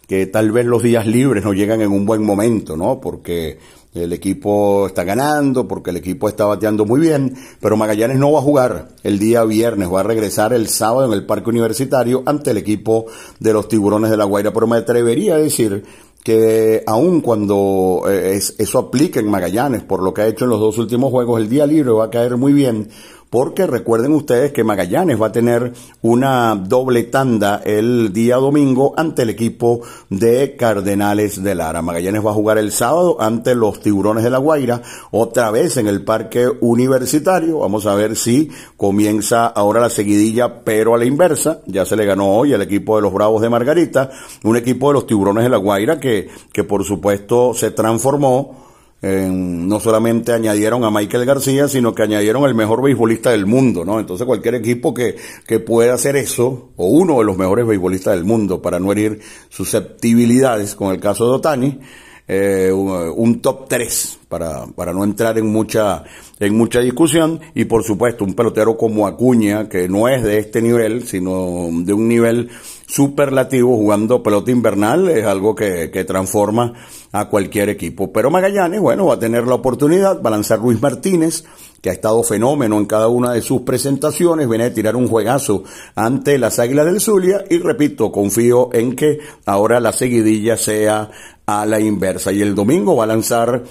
que 0.07 0.27
tal 0.27 0.51
vez 0.51 0.65
los 0.65 0.83
días 0.83 1.07
libres 1.07 1.43
no 1.43 1.53
llegan 1.53 1.81
en 1.81 1.91
un 1.91 2.05
buen 2.05 2.23
momento, 2.23 2.75
¿no? 2.75 2.99
Porque 2.99 3.57
el 3.93 4.13
equipo 4.13 4.87
está 4.87 5.03
ganando, 5.03 5.67
porque 5.67 5.89
el 5.89 5.97
equipo 5.97 6.29
está 6.29 6.45
bateando 6.45 6.85
muy 6.85 6.99
bien, 7.01 7.35
pero 7.59 7.75
Magallanes 7.75 8.17
no 8.17 8.31
va 8.31 8.39
a 8.39 8.43
jugar 8.43 8.87
el 9.03 9.19
día 9.19 9.43
viernes, 9.43 9.91
va 9.91 9.99
a 9.99 10.03
regresar 10.03 10.53
el 10.53 10.67
sábado 10.69 11.05
en 11.07 11.13
el 11.13 11.25
Parque 11.25 11.49
Universitario 11.49 12.23
ante 12.25 12.51
el 12.51 12.57
equipo 12.57 13.07
de 13.39 13.51
los 13.53 13.67
Tiburones 13.67 14.09
de 14.09 14.17
la 14.17 14.23
Guaira, 14.25 14.53
pero 14.53 14.65
me 14.67 14.77
atrevería 14.77 15.35
a 15.35 15.39
decir 15.39 15.83
que 16.23 16.83
aun 16.85 17.19
cuando 17.21 18.03
eh, 18.07 18.35
es- 18.35 18.55
eso 18.59 18.77
aplique 18.79 19.19
en 19.19 19.29
Magallanes, 19.29 19.81
por 19.83 20.03
lo 20.03 20.13
que 20.13 20.21
ha 20.21 20.27
hecho 20.27 20.45
en 20.45 20.51
los 20.51 20.59
dos 20.59 20.77
últimos 20.77 21.09
juegos, 21.11 21.41
el 21.41 21.49
día 21.49 21.65
libre 21.65 21.91
va 21.91 22.05
a 22.05 22.09
caer 22.11 22.37
muy 22.37 22.53
bien, 22.53 22.89
porque 23.31 23.65
recuerden 23.65 24.11
ustedes 24.11 24.51
que 24.51 24.65
Magallanes 24.65 25.19
va 25.19 25.27
a 25.27 25.31
tener 25.31 25.71
una 26.01 26.53
doble 26.55 27.03
tanda 27.03 27.61
el 27.63 28.11
día 28.11 28.35
domingo 28.35 28.93
ante 28.97 29.21
el 29.21 29.29
equipo 29.29 29.79
de 30.09 30.57
Cardenales 30.57 31.41
de 31.41 31.55
Lara. 31.55 31.81
Magallanes 31.81 32.25
va 32.25 32.31
a 32.31 32.35
jugar 32.35 32.57
el 32.57 32.73
sábado 32.73 33.21
ante 33.21 33.55
los 33.55 33.79
Tiburones 33.79 34.25
de 34.25 34.31
la 34.31 34.37
Guaira, 34.37 34.81
otra 35.11 35.49
vez 35.49 35.77
en 35.77 35.87
el 35.87 36.03
Parque 36.03 36.45
Universitario. 36.59 37.59
Vamos 37.59 37.85
a 37.85 37.95
ver 37.95 38.17
si 38.17 38.51
comienza 38.75 39.47
ahora 39.47 39.79
la 39.79 39.89
seguidilla, 39.89 40.65
pero 40.65 40.93
a 40.93 40.97
la 40.97 41.05
inversa. 41.05 41.61
Ya 41.67 41.85
se 41.85 41.95
le 41.95 42.05
ganó 42.05 42.35
hoy 42.35 42.53
al 42.53 42.61
equipo 42.61 42.97
de 42.97 43.03
los 43.03 43.13
Bravos 43.13 43.41
de 43.41 43.49
Margarita, 43.49 44.11
un 44.43 44.57
equipo 44.57 44.89
de 44.89 44.95
los 44.95 45.07
Tiburones 45.07 45.45
de 45.45 45.49
la 45.49 45.57
Guaira 45.57 46.01
que, 46.01 46.27
que 46.51 46.65
por 46.65 46.83
supuesto 46.83 47.53
se 47.53 47.71
transformó 47.71 48.70
en- 49.01 49.67
no 49.67 49.79
solamente 49.79 50.31
añadieron 50.31 50.83
a 50.83 50.91
Michael 50.91 51.25
García, 51.25 51.67
sino 51.67 51.93
que 51.95 52.03
añadieron 52.03 52.43
el 52.45 52.53
mejor 52.55 52.81
beisbolista 52.83 53.31
del 53.31 53.45
mundo, 53.45 53.83
¿no? 53.85 53.99
Entonces 53.99 54.27
cualquier 54.27 54.55
equipo 54.55 54.93
que, 54.93 55.15
que 55.47 55.59
pueda 55.59 55.93
hacer 55.93 56.15
eso, 56.15 56.69
o 56.75 56.85
uno 56.87 57.19
de 57.19 57.25
los 57.25 57.37
mejores 57.37 57.65
beisbolistas 57.65 58.15
del 58.15 58.25
mundo, 58.25 58.61
para 58.61 58.79
no 58.79 58.91
herir 58.91 59.19
susceptibilidades, 59.49 60.75
con 60.75 60.93
el 60.93 60.99
caso 60.99 61.25
de 61.25 61.31
Otani, 61.31 61.79
eh, 62.27 62.71
un, 62.71 62.89
un 63.17 63.41
top 63.41 63.67
3 63.67 64.19
para, 64.29 64.65
para 64.67 64.93
no 64.93 65.03
entrar 65.03 65.37
en 65.37 65.47
mucha, 65.47 66.03
en 66.39 66.55
mucha 66.55 66.79
discusión 66.79 67.41
y 67.55 67.65
por 67.65 67.83
supuesto 67.83 68.23
un 68.23 68.35
pelotero 68.35 68.77
como 68.77 69.05
Acuña 69.05 69.67
que 69.67 69.89
no 69.89 70.07
es 70.07 70.23
de 70.23 70.37
este 70.37 70.61
nivel 70.61 71.05
sino 71.05 71.67
de 71.83 71.91
un 71.91 72.07
nivel 72.07 72.49
superlativo 72.91 73.77
jugando 73.77 74.21
pelota 74.21 74.51
invernal 74.51 75.07
es 75.07 75.25
algo 75.25 75.55
que, 75.55 75.89
que 75.91 76.03
transforma 76.03 76.73
a 77.13 77.29
cualquier 77.29 77.69
equipo. 77.69 78.11
Pero 78.11 78.29
Magallanes, 78.29 78.81
bueno, 78.81 79.05
va 79.05 79.13
a 79.13 79.19
tener 79.19 79.47
la 79.47 79.55
oportunidad, 79.55 80.21
va 80.21 80.27
a 80.27 80.31
lanzar 80.31 80.59
Luis 80.59 80.81
Martínez, 80.81 81.45
que 81.81 81.89
ha 81.89 81.93
estado 81.93 82.21
fenómeno 82.21 82.77
en 82.77 82.85
cada 82.85 83.07
una 83.07 83.31
de 83.31 83.41
sus 83.41 83.61
presentaciones, 83.61 84.49
viene 84.49 84.65
a 84.65 84.73
tirar 84.73 84.97
un 84.97 85.07
juegazo 85.07 85.63
ante 85.95 86.37
las 86.37 86.59
Águilas 86.59 86.85
del 86.85 86.99
Zulia 86.99 87.45
y 87.49 87.59
repito, 87.59 88.11
confío 88.11 88.69
en 88.73 88.93
que 88.97 89.19
ahora 89.45 89.79
la 89.79 89.93
seguidilla 89.93 90.57
sea 90.57 91.11
a 91.45 91.65
la 91.65 91.79
inversa. 91.79 92.33
Y 92.33 92.41
el 92.41 92.55
domingo 92.55 92.97
va 92.97 93.05
a 93.05 93.07
lanzar 93.07 93.63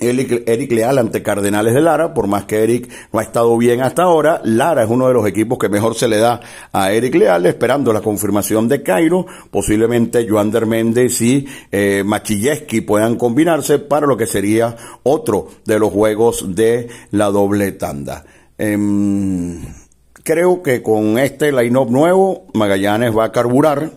Eric, 0.00 0.72
Leal 0.72 0.98
ante 0.98 1.22
Cardenales 1.22 1.74
de 1.74 1.80
Lara, 1.80 2.14
por 2.14 2.26
más 2.26 2.44
que 2.44 2.62
Eric 2.62 2.90
no 3.12 3.20
ha 3.20 3.22
estado 3.22 3.56
bien 3.56 3.82
hasta 3.82 4.02
ahora, 4.02 4.40
Lara 4.44 4.82
es 4.82 4.90
uno 4.90 5.08
de 5.08 5.14
los 5.14 5.26
equipos 5.26 5.58
que 5.58 5.68
mejor 5.68 5.94
se 5.94 6.08
le 6.08 6.18
da 6.18 6.40
a 6.72 6.92
Eric 6.92 7.14
Leal, 7.14 7.46
esperando 7.46 7.92
la 7.92 8.00
confirmación 8.00 8.68
de 8.68 8.82
Cairo, 8.82 9.26
posiblemente 9.50 10.28
Joander 10.28 10.66
Méndez 10.66 11.20
y 11.20 11.46
eh, 11.70 12.02
Machilleski 12.04 12.80
puedan 12.80 13.16
combinarse 13.16 13.78
para 13.78 14.06
lo 14.06 14.16
que 14.16 14.26
sería 14.26 14.76
otro 15.02 15.48
de 15.64 15.78
los 15.78 15.92
juegos 15.92 16.54
de 16.54 16.88
la 17.10 17.26
doble 17.26 17.72
tanda. 17.72 18.24
Em, 18.58 19.60
creo 20.22 20.62
que 20.62 20.82
con 20.82 21.18
este 21.18 21.52
line-up 21.52 21.90
nuevo, 21.90 22.46
Magallanes 22.54 23.16
va 23.16 23.24
a 23.24 23.32
carburar, 23.32 23.90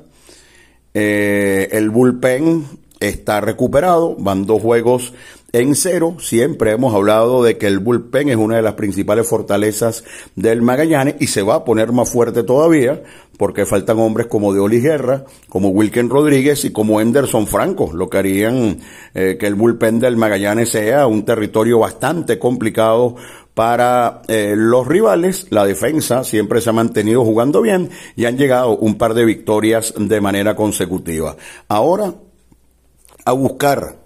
eh, 0.94 1.70
el 1.72 1.90
bullpen 1.90 2.66
está 3.00 3.42
recuperado, 3.42 4.16
van 4.18 4.46
dos 4.46 4.62
juegos 4.62 5.14
en 5.54 5.76
cero. 5.76 6.18
Siempre 6.20 6.72
hemos 6.72 6.94
hablado 6.94 7.44
de 7.44 7.58
que 7.58 7.68
el 7.68 7.80
bullpen 7.80 8.30
es 8.30 8.36
una 8.36 8.58
de 8.58 8.64
las 8.64 8.74
principales 8.74 9.28
fortalezas 9.28 10.04
del 10.36 10.62
Magallanes 10.62 11.16
y 11.20 11.28
se 11.28 11.44
va 11.44 11.56
a 11.56 11.64
poner 11.64 11.92
más 11.92 12.10
fuerte 12.10 12.44
todavía 12.44 13.04
porque 13.38 13.66
faltan 13.66 14.00
hombres 14.00 14.28
como 14.28 14.54
Deoli 14.54 14.80
Guerra, 14.80 15.26
como 15.50 15.70
Wilken 15.70 16.10
Rodríguez 16.10 16.66
y 16.66 16.72
como 16.72 17.00
Anderson 17.00 17.48
Franco, 17.48 17.92
lo 17.94 18.10
que 18.10 18.18
harían 18.18 18.80
eh, 19.14 19.38
que 19.40 19.48
el 19.48 19.56
bullpen 19.56 20.00
del 20.00 20.18
Magallanes 20.18 20.70
sea 20.70 21.08
un 21.08 21.24
territorio 21.24 21.80
bastante 21.80 22.38
complicado 22.38 23.16
para 23.54 24.22
eh, 24.28 24.54
los 24.56 24.88
rivales. 24.88 25.48
La 25.50 25.66
defensa 25.66 26.24
siempre 26.24 26.62
se 26.62 26.70
ha 26.70 26.74
mantenido 26.74 27.24
jugando 27.24 27.62
bien 27.62 27.90
y 28.16 28.26
han 28.26 28.38
llegado 28.38 28.78
un 28.78 28.98
par 28.98 29.14
de 29.14 29.26
victorias 29.26 29.94
de 29.98 30.22
manera 30.22 30.56
consecutiva. 30.56 31.36
Ahora, 31.68 32.14
a 33.26 33.32
buscar 33.32 34.03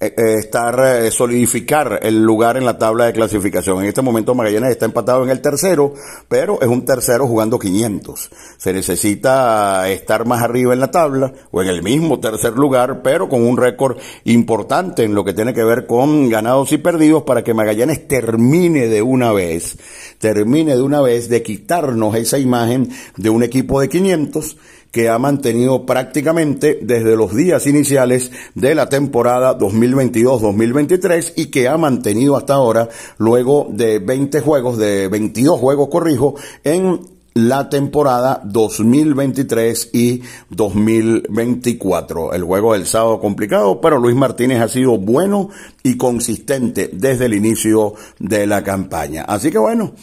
estar, 0.00 1.04
eh, 1.04 1.10
solidificar 1.10 2.00
el 2.02 2.22
lugar 2.22 2.56
en 2.56 2.64
la 2.64 2.78
tabla 2.78 3.06
de 3.06 3.12
clasificación. 3.12 3.80
En 3.80 3.86
este 3.86 4.02
momento 4.02 4.34
Magallanes 4.34 4.70
está 4.70 4.84
empatado 4.86 5.24
en 5.24 5.30
el 5.30 5.40
tercero, 5.40 5.94
pero 6.28 6.60
es 6.60 6.68
un 6.68 6.84
tercero 6.84 7.26
jugando 7.26 7.58
500. 7.58 8.30
Se 8.56 8.72
necesita 8.72 9.88
estar 9.88 10.26
más 10.26 10.42
arriba 10.42 10.72
en 10.72 10.80
la 10.80 10.90
tabla 10.90 11.32
o 11.50 11.62
en 11.62 11.68
el 11.68 11.82
mismo 11.82 12.20
tercer 12.20 12.54
lugar, 12.54 13.02
pero 13.02 13.28
con 13.28 13.42
un 13.46 13.56
récord 13.56 13.98
importante 14.24 15.04
en 15.04 15.14
lo 15.14 15.24
que 15.24 15.32
tiene 15.32 15.54
que 15.54 15.64
ver 15.64 15.86
con 15.86 16.28
ganados 16.28 16.72
y 16.72 16.78
perdidos 16.78 17.22
para 17.22 17.44
que 17.44 17.54
Magallanes 17.54 18.06
termine 18.08 18.88
de 18.88 19.02
una 19.02 19.32
vez, 19.32 19.78
termine 20.18 20.74
de 20.74 20.82
una 20.82 21.00
vez 21.00 21.28
de 21.28 21.42
quitarnos 21.42 22.14
esa 22.16 22.38
imagen 22.38 22.90
de 23.16 23.30
un 23.30 23.42
equipo 23.42 23.80
de 23.80 23.88
500 23.88 24.56
que 24.94 25.08
ha 25.08 25.18
mantenido 25.18 25.84
prácticamente 25.84 26.78
desde 26.80 27.16
los 27.16 27.34
días 27.34 27.66
iniciales 27.66 28.30
de 28.54 28.76
la 28.76 28.88
temporada 28.88 29.58
2022-2023 29.58 31.32
y 31.34 31.46
que 31.46 31.66
ha 31.66 31.76
mantenido 31.76 32.36
hasta 32.36 32.54
ahora 32.54 32.88
luego 33.18 33.66
de 33.70 33.98
20 33.98 34.40
juegos, 34.40 34.78
de 34.78 35.08
22 35.08 35.58
juegos, 35.58 35.88
corrijo, 35.88 36.36
en 36.62 37.00
la 37.34 37.68
temporada 37.68 38.40
2023 38.44 39.90
y 39.92 40.22
2024. 40.50 42.32
El 42.32 42.44
juego 42.44 42.74
del 42.74 42.86
sábado 42.86 43.18
complicado, 43.18 43.80
pero 43.80 43.98
Luis 43.98 44.14
Martínez 44.14 44.60
ha 44.60 44.68
sido 44.68 44.96
bueno 44.98 45.48
y 45.82 45.96
consistente 45.96 46.88
desde 46.92 47.24
el 47.24 47.34
inicio 47.34 47.94
de 48.20 48.46
la 48.46 48.62
campaña. 48.62 49.24
Así 49.24 49.50
que 49.50 49.58
bueno, 49.58 49.94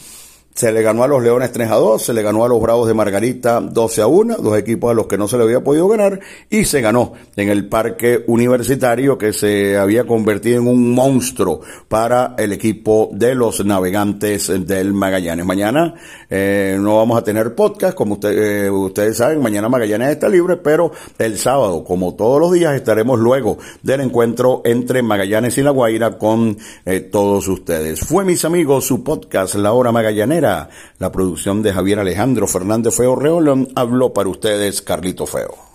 se 0.54 0.70
le 0.70 0.82
ganó 0.82 1.02
a 1.02 1.08
los 1.08 1.22
Leones 1.22 1.50
3 1.50 1.70
a 1.70 1.76
2, 1.76 2.02
se 2.02 2.12
le 2.12 2.22
ganó 2.22 2.44
a 2.44 2.48
los 2.48 2.60
Bravos 2.60 2.86
de 2.86 2.94
Margarita 2.94 3.60
12 3.60 4.02
a 4.02 4.06
1, 4.06 4.36
dos 4.36 4.58
equipos 4.58 4.90
a 4.90 4.94
los 4.94 5.06
que 5.06 5.16
no 5.16 5.26
se 5.26 5.38
le 5.38 5.44
había 5.44 5.60
podido 5.60 5.88
ganar, 5.88 6.20
y 6.50 6.64
se 6.64 6.80
ganó 6.80 7.14
en 7.36 7.48
el 7.48 7.68
parque 7.68 8.22
universitario 8.26 9.16
que 9.16 9.32
se 9.32 9.78
había 9.78 10.04
convertido 10.04 10.60
en 10.60 10.68
un 10.68 10.92
monstruo 10.94 11.60
para 11.88 12.34
el 12.36 12.52
equipo 12.52 13.10
de 13.12 13.34
los 13.34 13.64
navegantes 13.64 14.52
del 14.66 14.92
Magallanes. 14.92 15.46
Mañana 15.46 15.94
eh, 16.28 16.76
no 16.78 16.98
vamos 16.98 17.18
a 17.18 17.24
tener 17.24 17.54
podcast, 17.54 17.94
como 17.96 18.18
eh, 18.22 18.68
ustedes 18.70 19.16
saben, 19.16 19.40
mañana 19.40 19.70
Magallanes 19.70 20.10
está 20.10 20.28
libre, 20.28 20.58
pero 20.58 20.92
el 21.18 21.38
sábado, 21.38 21.82
como 21.82 22.14
todos 22.14 22.40
los 22.40 22.52
días, 22.52 22.74
estaremos 22.74 23.18
luego 23.18 23.56
del 23.82 24.02
encuentro 24.02 24.60
entre 24.64 25.02
Magallanes 25.02 25.56
y 25.56 25.62
La 25.62 25.70
Guaira 25.70 26.18
con 26.18 26.58
eh, 26.84 27.00
todos 27.00 27.48
ustedes. 27.48 28.00
Fue, 28.00 28.24
mis 28.24 28.44
amigos, 28.44 28.84
su 28.84 29.02
podcast 29.02 29.54
La 29.54 29.72
Hora 29.72 29.92
Magallanera 29.92 30.41
la 30.42 31.12
producción 31.12 31.62
de 31.62 31.72
Javier 31.72 32.00
Alejandro 32.00 32.46
Fernández 32.46 32.94
Feo 32.94 33.16
Reolón, 33.16 33.68
habló 33.74 34.12
para 34.12 34.28
ustedes 34.28 34.82
Carlito 34.82 35.26
Feo. 35.26 35.71